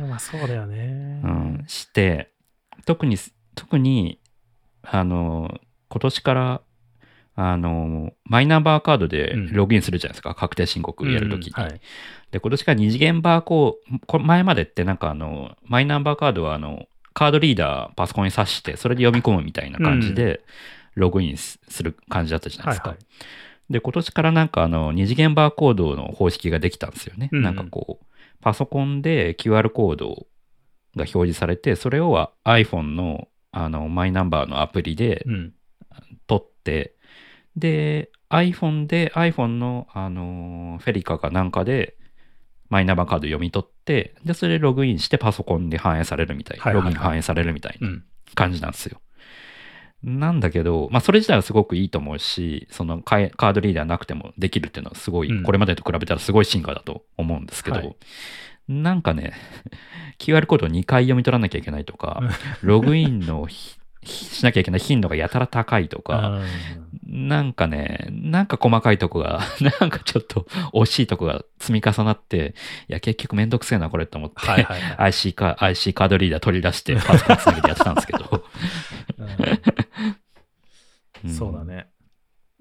[1.68, 2.32] して、
[2.86, 3.18] 特に、
[3.56, 4.20] 特に、
[4.82, 6.62] あの、今年から、
[7.36, 9.54] あの、マイナンバーカードでうん。
[9.54, 11.54] ログインするじゃないですか、確定申告やるときに。
[11.56, 11.80] うんはい。
[12.32, 20.42] で、今年から二次元バーコード、前までってなんかあの、マイナンバーカードはあの、カードリーダーパソコンに挿して、それで読み込むみたいな感じで、
[20.96, 22.90] ログインする感じだったじゃないですか。
[22.90, 23.06] はいはい
[23.70, 27.30] で、今年からなんかあの、二次元バーコードの方式ができたんですよね。
[27.32, 28.06] うんうんなんかこう、
[28.42, 30.28] パソコンで QR コード
[30.96, 35.54] が表示されて、それをは iPhone のあのマイナンバーのアプリでうん。
[36.28, 36.96] 取って、
[37.56, 41.98] で、iPhone で iPhone の、あのフェリカかなんかで
[42.70, 48.04] マイナンバーカード読み取って、で、それでログインしてパソコンで反映されるみたいな、はいはいはいログイン反映されるみたいなうん。
[48.36, 49.00] 感じなんですよ。
[50.04, 57.96] なんだけど、まあ、それ自体はすごくいいと思うし、そのカードリーダーなくてもできるっていうのはすごい、うんこれまでと比べたらすごい進化だと思うんですけど、はい
[58.68, 59.34] なんかね、
[60.20, 62.22] QR コードを2回読み取らなきゃいけないとか、
[62.64, 63.48] ログインの
[64.06, 66.42] しなきゃいけない頻度がやたら高いとか、
[67.06, 69.42] なんかね、なんか細かいとこが、
[69.80, 72.56] なんかちょっと惜しいとこが積み重なって、
[72.88, 78.44] いや、結局めんどくせえな、これって思って、はいはいはい IC カ IC カードリーダー取り出して、パソコンつなげてやってたんですけど。
[81.26, 81.64] うんそうだ。
[81.64, 81.88] ね。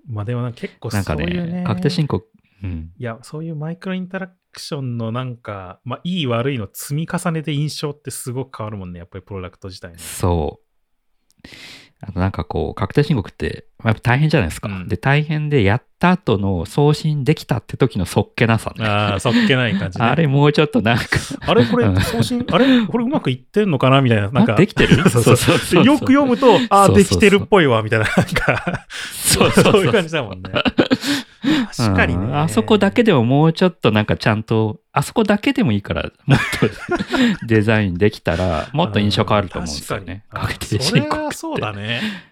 [0.06, 2.26] まあでもな結構なんかそういうねね、確定申告、
[2.62, 2.92] うん。
[2.96, 9.98] いや、そういうマイクロインタラクションのなんか、まあ、いい悪いの積み重ねで印象ってすごく変わるもんね、やっぱりプロダクト自体の。
[9.98, 10.66] そう。
[12.00, 14.68] あとなんかこう、確定申告って、まあやっぱ大変じゃないですか。
[14.68, 18.84] うんで、大変で、やった後の送信できたって時のそっけなさね。
[18.84, 20.04] ああ、そっけない感じ、ね。
[20.06, 21.04] あれもうちょっとなんか、
[21.40, 22.86] あれこれうん送信、あれ？
[22.86, 24.30] これうまくいってんのかなみたいな。
[24.30, 24.96] なんか、あできてる？
[25.10, 28.06] そうそうそうよく読むと、ああ、できてるっぽいわ、みたいな。
[28.16, 30.50] なんか、そうそう いう感じだもんね。
[31.76, 32.24] 確かにね。
[32.24, 40.24] うんあそこだけでももうちょっとなんかちゃんと、あそこだけでもいいから、もっとデザインできたら、もっと印象変わると思うんですよね。
[40.30, 41.24] 確かに確定あそれ申告って。
[41.26, 42.31] はそうだね。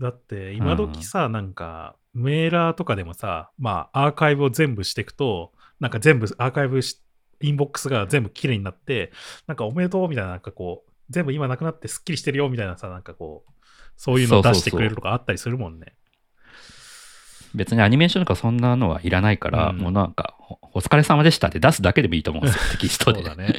[0.00, 7.00] だって、今時さ、なんか、メーラーとかでもさ、まあ、アーカイブを全部していくと、なんか全部アーカイブし、
[7.40, 9.12] インボックスが全部綺麗になって、
[9.46, 13.52] なんかおめでとうみたいな、なんかこう、全部今なくなってスッキリしてるよみたいなさ、なんかこう、
[13.96, 15.94] そういうのを出してくれるとかあったりするもんね。
[17.54, 20.36] 別にアニメーションとかそんなのはいらないから、うんもうなんか、
[20.72, 23.22] おお疲れ様でしたって出すだけでもいいと思うんですよ、テキストで。
[23.22, 23.54] そうだね。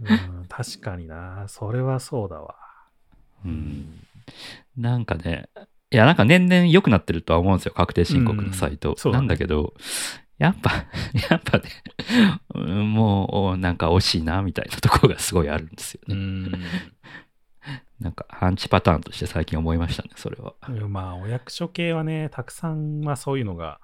[0.00, 1.46] うん、確かにな。
[1.48, 2.54] それはそうだわ。
[3.44, 4.06] うん
[4.76, 5.48] なんかね、
[5.90, 8.90] いや、なんか年々良くなってるとは思うんですよ、確定申告のサイト。
[8.90, 9.74] うんねなんだけど、
[10.38, 10.70] やっぱ、
[11.30, 11.64] やっぱね、
[12.54, 16.14] う んもう、なんか惜しいな、みたいなところがすごいあるんですよね。
[16.14, 16.52] うん。
[18.00, 20.54] なんか、アンチパターンとして最近思いましたね、それは。
[20.88, 23.80] まあ、お役所系はね、たくさん、まあそういうのが、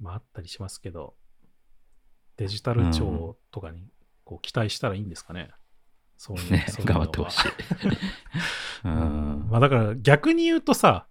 [0.00, 1.14] まああったりしますけど、
[2.38, 3.90] デジタル庁とかに
[4.24, 5.50] こう期待したらいいんですかね。
[6.16, 7.48] そういうねそういうのは頑張ってほしい。
[8.84, 9.27] うん。
[9.50, 11.06] まあだから逆に言うとさ、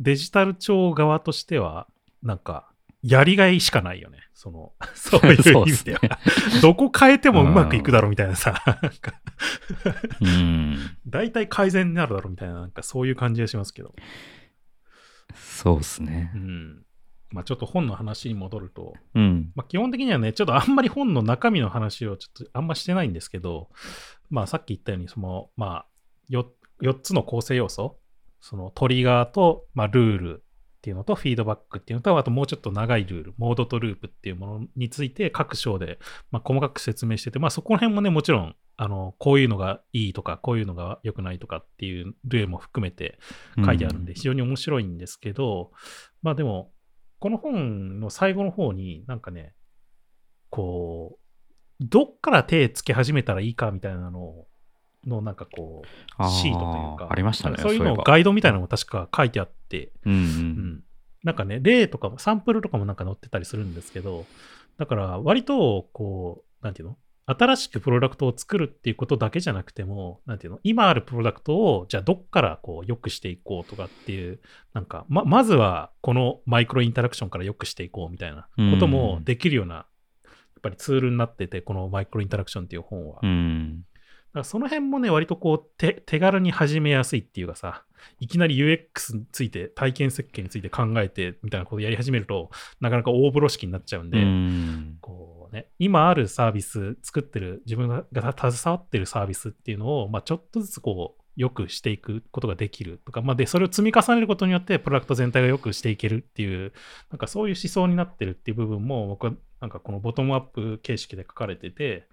[0.00, 1.86] デジタル庁側としては、
[2.22, 2.68] なんか、
[3.02, 4.18] やりがいしかないよね。
[4.34, 6.00] その、 そういう意味では。
[6.60, 9.14] どこ変えてもうまくいくだろうみたいなさ、なんか
[10.20, 10.76] うん。
[11.06, 13.94] 大体改善になるだろうみたいな、なんかそういう感じがしますけど。
[15.34, 16.38] そうですねう。
[16.38, 16.82] ん。
[17.30, 19.52] まあちょっと本の話に戻ると、うん。
[19.54, 23.70] まあ、基本的にはね、ちょっとあんまり本の中身の話をちょっとあんましてないんですけど、
[24.30, 25.86] まあさっき言ったように、その、まあ
[26.30, 26.44] 4,
[26.82, 27.98] 4つの構成要素、
[28.40, 35.98] そのトリガーと、まあ、ルールっていうのとフィードバックっていうのと、あともうちょっと長いルール、モードとループっていうものについて各章で、
[36.30, 43.18] まあ、細かく説明してて、まあそこら辺もね、もちろん、あの、こういうのがいいとか、こういうのが良くないとかっていう例も含めて
[43.64, 45.72] 書いてあるんで、非常に面白いんですけど、
[46.22, 46.70] まあでも、
[47.18, 49.54] この本の最後の方になんかね、
[50.50, 54.48] こう、どっから手つけ始めたらいいかみたいなのを、
[55.06, 57.56] のなんかこう、シートというか、ありましたね。
[57.58, 60.16] そういうのをガイドみたいなのも確か書いてあって、うんう。
[60.16, 60.84] うんん。
[61.24, 64.26] なんかね、例とかも、サンプルとかもなんか載ってたりするんですけど、
[64.78, 66.96] だから割と、こう、なんていうの
[67.28, 74.38] 新しくプロダクトを作るっていうことだけじゃなくても、なんていうの今あるプロダクトを、じゃあどっからこう良くしていこうとかっていう、
[74.74, 79.84] なんか、ま、まずはこのマイクロインタラクションから良くしていこうみたいなこともできるような、やっ
[80.62, 83.18] ぱりツールになってて、このマイクロインタラクションっていう本は。
[83.20, 83.82] うん。
[84.40, 87.84] らその辺もね、割とこう手手軽に始めやすいっていうかさ、
[88.20, 94.98] いきなり UX について、体験設計について考えてみたいなことをやり始めると、なかなか大風呂敷になっちゃうんで、うん。
[95.00, 106.72] こうね、今あるサービス、作ってる、自分がが携わってるサービスっていうのを、まあ、ちょっとずつこう、良くしていくことができるとか、まあ、で、それを積み重ねることによって、プロダクト全体が良くしていけるっていう、
[107.10, 112.06] なんかそういう思想になってるっていう部分も、僕はなんかこのボトムアップ形式で書かれてて、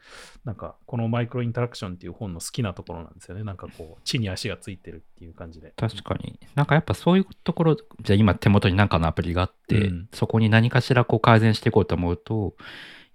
[0.46, 3.44] なんかこのマイクロインタラクションっていう本の好きなところなんですよね。
[3.44, 5.74] なんかこう、地に足がついてるっていう感じで。
[5.76, 6.40] 確かに。
[6.56, 12.56] なんかやっぱそういうところ、じゃあ今手元に何かのアプリがあって、うんそこに何かしらこう改善していこうと思うと、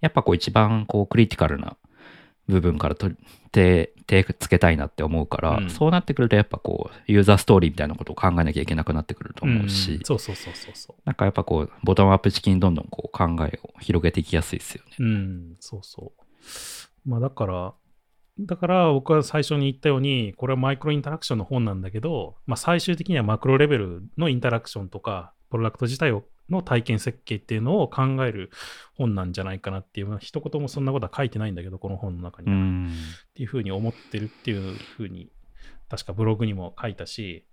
[0.01, 1.77] やっぱこう一番こうクリティカルな
[2.49, 3.09] 部分からと
[3.51, 11.01] 手、手つけたいなって思うから、うんそうなってくるとやっぱこうユーザーストーリーみたいなことを考えなきゃいけなくなってくると思うし、んそうそうそうそうそう。
[11.05, 14.95] なんかやっぱこうボトムアップ的にどんどんこう考えを広げていきやすいですよね。
[14.99, 17.09] うん、そうそう。
[17.09, 17.73] まあだから、
[18.39, 28.49] だから僕は最初に言ったように、これはマイクロインタラクションの本なんだけど、まあ最終的にはマクロレベルのインタラクションとか、プロダクト自体をの体験設計っていうのを考える
[28.95, 32.55] 本なんじゃないかなっていう、まあ一言もそんなことは書いてないんだけど、この本の中には。
[32.55, 32.93] っうん。
[33.35, 35.29] ていうふうに思ってるっていうふうに、
[35.89, 37.45] 確かブログにも書いたし、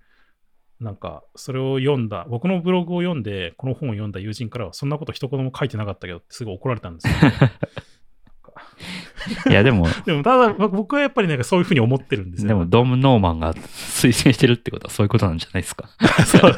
[0.81, 7.15] なんか、それを読んだ、僕のブログを読んで、この本を読んだ友人からは、そんなこと一言も書いてなかったけどすぐ怒られたんですよ、
[9.49, 12.49] いや、でも、でも、ただ、僕はやっぱりなんかそういうふうに思ってるんですよ。
[12.49, 15.89] でも、ドム・ノーマンが推薦してるってことはそういうことなんじゃないですか。
[16.27, 16.57] そう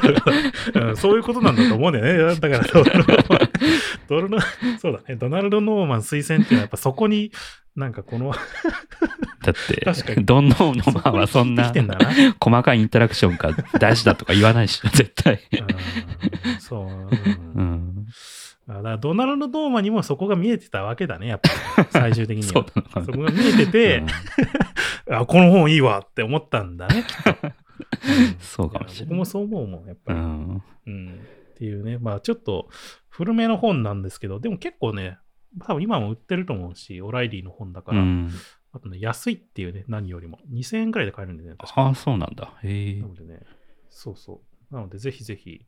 [0.75, 2.35] うんそういうことなんだと思うんだよね。
[2.35, 3.05] だからドナル
[4.07, 4.39] ドノ
[4.79, 5.15] そうだね。
[5.15, 7.31] ドナルド・ノーマン推薦っていうのは、やっぱそこに、
[7.75, 11.71] なんかこの、だって確か、にドン・ノーマンはそんな。
[12.39, 15.39] 細かいインタラクションが大事だとか言わないし、絶対。
[15.51, 16.85] うんそう。
[16.85, 17.09] うん
[17.55, 17.88] うん。
[18.69, 21.87] だからドナルド・ノーマンにもそこが見えてたわけだね、やっぱり。
[21.91, 22.69] 最終的にそうは。
[22.75, 24.03] なのかなそこが見えてて、
[25.09, 27.47] あ、この本いいわって思ったんだね、きっと。
[27.47, 27.53] うん
[28.39, 30.19] そうかもしれない僕もそう思うもん、やっぱり。
[30.19, 30.63] うん。
[30.85, 31.19] うん。
[31.51, 32.69] っていうね、まあちょっと
[33.07, 35.17] 古めの本なんですけど、でも結構ね、
[35.65, 38.29] 多分今も売ってると思うし、オライリーの本だから、うん、
[38.71, 40.37] あとね、安いっていうね、何よりも。
[40.51, 42.53] 2000円くらいで買えるんでね、確かああ、そうなんだ。
[42.61, 43.07] へえな。
[43.07, 43.39] のでね、
[43.89, 44.75] そうそう。
[44.75, 45.65] なので、ぜひぜひ、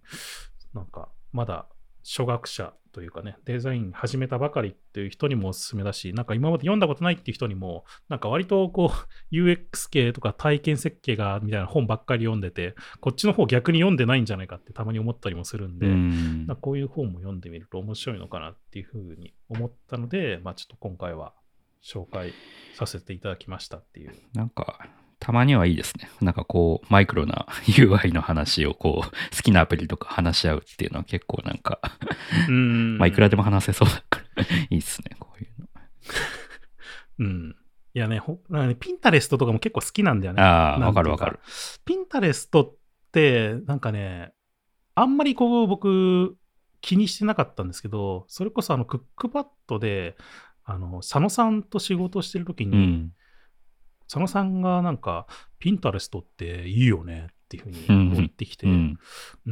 [0.75, 1.67] なんか、まだ
[2.03, 8.91] 初学者というかね、デザイン始めたばかりっていう人にもおすすめだし、なんか今まで読んだことないっていう人にも、なんか割とこ
[9.31, 21.33] う、UX 系とか体験設計がみたいな本ばっかり読んでて、こっちの方逆に読んでないんじゃないかってたまに思ったりもするんで、うんこういう本も読んでみると面白いのかなっていうふうに思ったので、まあちょっと今回は
[21.83, 22.33] 紹介
[22.75, 24.13] させていただきましたっていう。
[24.33, 24.87] なんか、
[25.21, 26.09] たまにはいいですね。
[26.19, 31.79] なんかこう、マイクロな UI の話をこう、好きなアプリとか話し合うっていうのは結構なんか、
[32.49, 35.67] うんまあいくらでも話せそうだから、いいっすね、こういうの。
[37.19, 37.55] うん。
[37.93, 38.39] いやね、ほ
[38.79, 40.41] ピンタレストとかも結構好きなんだよね。
[40.41, 41.39] ああ、わかるわかる。
[41.85, 42.75] ピンタレストっ
[43.11, 44.33] て、なんかね、
[44.95, 46.35] あんまりこう僕
[46.81, 50.17] 気にしてなかったんですけど、それこそあのクックパッドで、
[50.63, 53.11] あの、佐野さんと仕事してる時に、うん。
[54.11, 55.25] 佐野さんがなんか、
[55.57, 58.69] ピンタレストっていいよねっていうふうにうん言ってきて、う。
[58.69, 59.51] うんー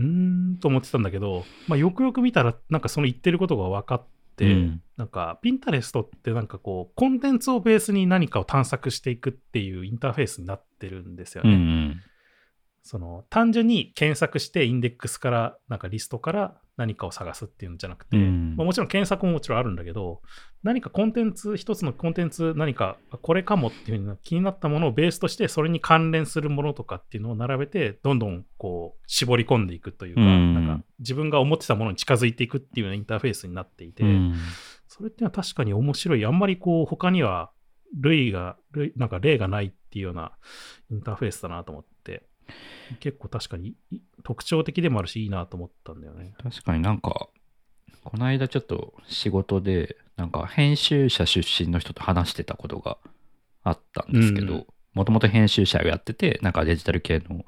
[0.56, 11.60] んと思ってたんだけど、まあ、よくよく見たら、なんかその言ってることが分かって、うんなんか、ピンタレストってなんかこう、コンテンツをベースに何かを探索していくっていうインターフェースになってるんですようんうね。
[11.62, 12.02] ん。
[12.90, 18.56] その、単純に検索してインデックスから、なんかリストから何かを探すっていうんじゃなくて、うん。
[18.58, 20.24] まあ、もちろん検索ももちろんあるんだけど、
[20.64, 30.54] 何かコンテンツ、一つのコンテンツ、何かこれかもっていうふうに気になったものをベースとして、それに関連するものとかっていうのを並べて、どんどんこう絞り込んでいくというか、うん。
[30.56, 34.34] なんか自分が思ってたものに近づいていくっていうようなインターフェースになっていて、うん。
[34.88, 36.26] それっていうのは確かに面白い。
[36.26, 37.52] あんまりこう、他には
[38.02, 40.32] 類が、類なんか例がないっていうような
[40.90, 42.24] インターフェースだなと思って、
[43.00, 46.34] 結構確かにい特徴的でもあるし、いいなと思ったんだよね。
[46.42, 47.30] 確かになんか、
[48.04, 52.98] この間ちょっと仕事で、なんか編集者出身の人と話してたことが
[53.64, 57.46] あったんですけうんど、もともと編集者をやってて、なんかデジタル系の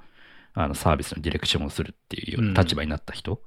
[0.54, 3.42] あのサービスのディレクションをするっていう立場になった人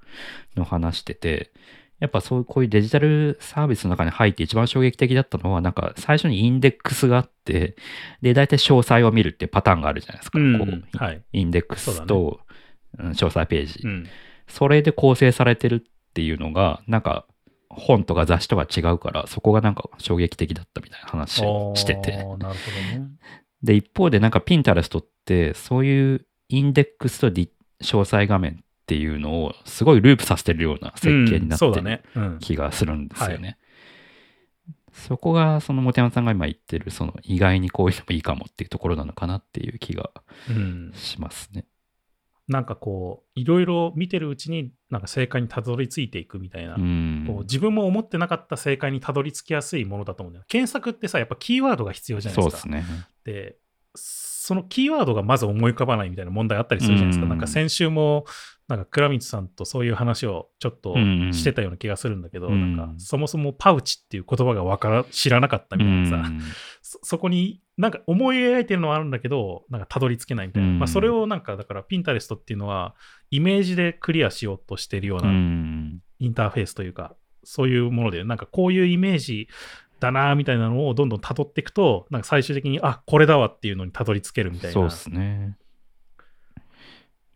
[0.56, 1.52] の話してて、
[2.00, 7.76] やっぱそうこういうデジタルサービスの中に入って一番衝撃的だったのは、なんか最初にインデックスがあって、
[8.20, 10.38] で、大体詳細を見るっていうパターンがあるじゃないですか。
[10.38, 11.22] うんこうはい。
[11.32, 12.40] インデックスと、
[12.98, 13.80] うん詳細ページ。
[13.84, 14.06] うん。
[14.46, 17.26] それで構成されてるっていうのが、なんか
[17.68, 22.12] 本とか雑誌とか違うから、そこがなんか衝撃的だったみたいな話をしてて。
[22.12, 22.54] なるほどね。
[23.62, 27.46] で、一方でなんかピンタレストって、そういうインデックスと詳
[27.80, 32.02] 細画面っていうのをすごいループさせてるような設計になってる。
[32.40, 33.56] 気がするんですよね。
[34.92, 40.10] そこが、その本山さんが今言ってる、その意外にこういうのもいいかもっていうところなのかなっていう気が
[40.50, 41.64] うん、しますね。
[42.46, 47.24] なんかこう、いろいろ見てるうちに、なんか正解にたどり着いていくみたいな、うん。
[47.26, 50.44] こう自分も思ってなかった正解にたどり着きやすいものだと思うんだよ。
[50.46, 52.42] 検索ってさ、やっぱキーワードが必要じゃないでか。
[52.42, 52.84] そうですすね。
[53.24, 53.56] で、
[53.96, 57.24] そのキーワードがまず思い浮かばないみたいな問題あったりするじゃないですか。
[57.24, 58.26] うんなんか先週も、
[58.66, 66.40] なんか倉光さんとそういう話をちょっとうんしてたような気がするんだけど、うんなんかそもそもパウチっていう言葉がわから知らなかったみたいなさ、うん
[66.82, 70.68] そそこになんか思い描いてるのはあるんだけど、なんかたどり着けないみたいな。
[70.68, 72.94] うんまあそれをなんかだからピンタレストっていうのは
[73.30, 79.48] イメージでクリアしようとしてるよううなんインターフェースというか、そういうもので、なんかこういうイメージ
[80.00, 84.72] だなみたいなのをどんどん辿っていくと、なんか最終的に、あこれだわっていうのにたどり着けるみたいな。
[84.72, 85.56] そうですね。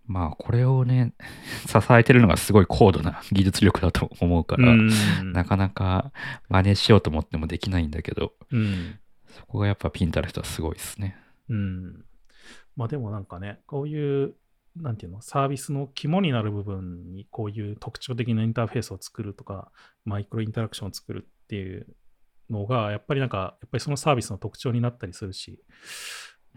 [0.09, 1.13] まあ、これをね、
[1.69, 5.33] 支えてるのがすごい高度な 技術力だと思うから、うん。
[5.33, 6.13] なかなか
[6.49, 8.99] 真似しようと思ってもできないんだけど、うん。
[9.27, 11.17] そこがやっぱピンタレストはすごいですね。
[11.51, 12.05] うん。
[12.75, 14.35] まあでもなんかね、こういう、
[14.77, 19.71] なんていうの、サービスの肝になる部分にこういう特徴的なインターフェースを作るとか、
[20.07, 21.87] マイクロインタラクションを作るっていう
[22.49, 25.61] のが、やっぱりなんか、やっぱりそのサービスの特徴になったりするし、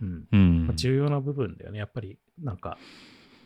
[0.02, 0.28] うん。
[0.32, 0.76] うんまあ。
[0.76, 1.80] 重要な部分だよね。
[1.80, 2.78] やっぱり、なんか、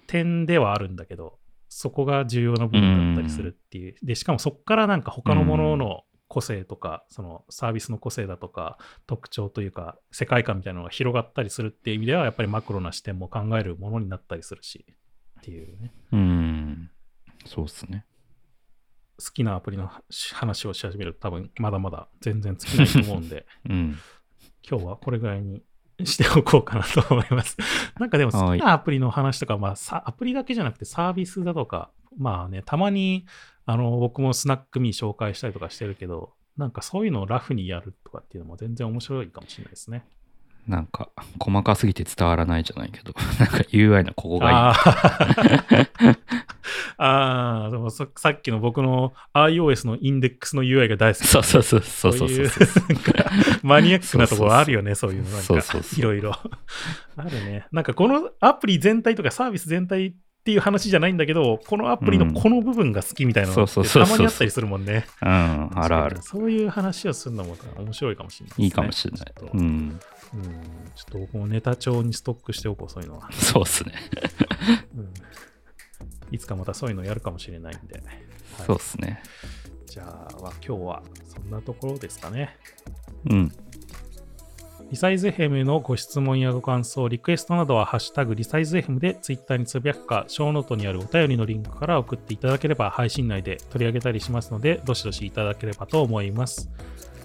[0.07, 3.95] 点ではあるんだけど、そこが重要な部分だったりするっていう。
[4.03, 8.77] で、しかもそこからなんか他のものの個性とか、そのサービスの個性だとか、
[9.07, 14.85] 特徴というか、世界観みたいなのが広がったりするっていう意味では、やっぱりマクロな視点も考えるものになったりするし、
[15.39, 15.93] っていうね。
[16.11, 16.91] うん。
[17.45, 18.05] そうっすね。
[19.17, 19.89] 好きなアプリの
[20.33, 23.97] 話をし始めると多分まだまだ全然尽きないと思うんで、 うん。
[24.67, 25.63] 今日はこれぐらいに
[26.03, 27.57] しておこうかなと思います。
[27.99, 33.25] なんかでも好きなアプリの話とか、まあさアプリだけじゃなくてサービスだとか、まあね、たまに
[33.65, 40.05] あの僕もスナックミー紹介したりとかしてるけど、なんかそういうのをラフにやるとかっていうのも全然面白いかもしれないですね。
[40.67, 41.09] なんか、
[41.39, 44.55] 細かすぎて伝わらないじゃないけど、 なんか UI のここがいい。
[44.55, 46.17] あー
[46.97, 51.27] あー、でもささっきの僕の iOS のインデックスの UI が大好き。
[51.27, 52.51] そうそうそうそうそうそういう
[53.63, 55.29] マニアックなところあるよね、そういうの。
[55.29, 56.31] なんかいろいろ。
[57.17, 57.67] あるね。
[57.71, 60.15] なんかこのアプリ全体とかサービス全体
[60.45, 65.07] っていう話じゃないんだけど、このアプリのこの部分が好きみたいなのたまにあったりするもんね。
[65.23, 65.27] うん、
[65.73, 66.21] あるある。
[66.21, 69.59] そういう話をするのも面白いかもしれないね、いいかもしれないうん。
[69.59, 69.99] うん
[70.95, 73.31] ちょっと僕もネタ帳にストックしておこう、そういうのは。
[73.31, 73.93] そうっすね。
[74.95, 75.13] うん
[76.29, 77.95] いつかまたそういうのやるかもしれないんで。
[77.95, 78.03] はい
[78.67, 79.23] そうっすね。
[79.87, 82.55] じゃあ、今日はそんなところですかね。
[83.31, 83.51] うん。
[84.95, 96.69] リサイズ FM のご質問やご感想、リクエストなどは、ハッシュタグリサイズ FM でツイッターにつぶやくか、ショーノートにあるお便りのリンクから送っていただければ、配信内で取り上げたりしますので、どしどしいただければと思います。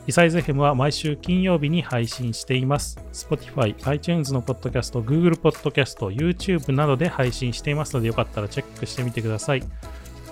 [0.05, 2.99] リサイズ FM は毎週金曜日に配信しています。
[3.13, 9.63] Spotify、iTunes のポッドキャスト、Google ポッドキャスト、YouTube などで配信していますので、よかったらチェックしてみてください。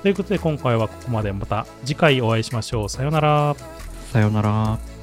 [0.03, 1.33] ということで、今回はここまで。
[1.33, 2.89] また次回お会いしましょう。
[2.89, 3.55] さようなら。
[4.11, 4.98] さよなら。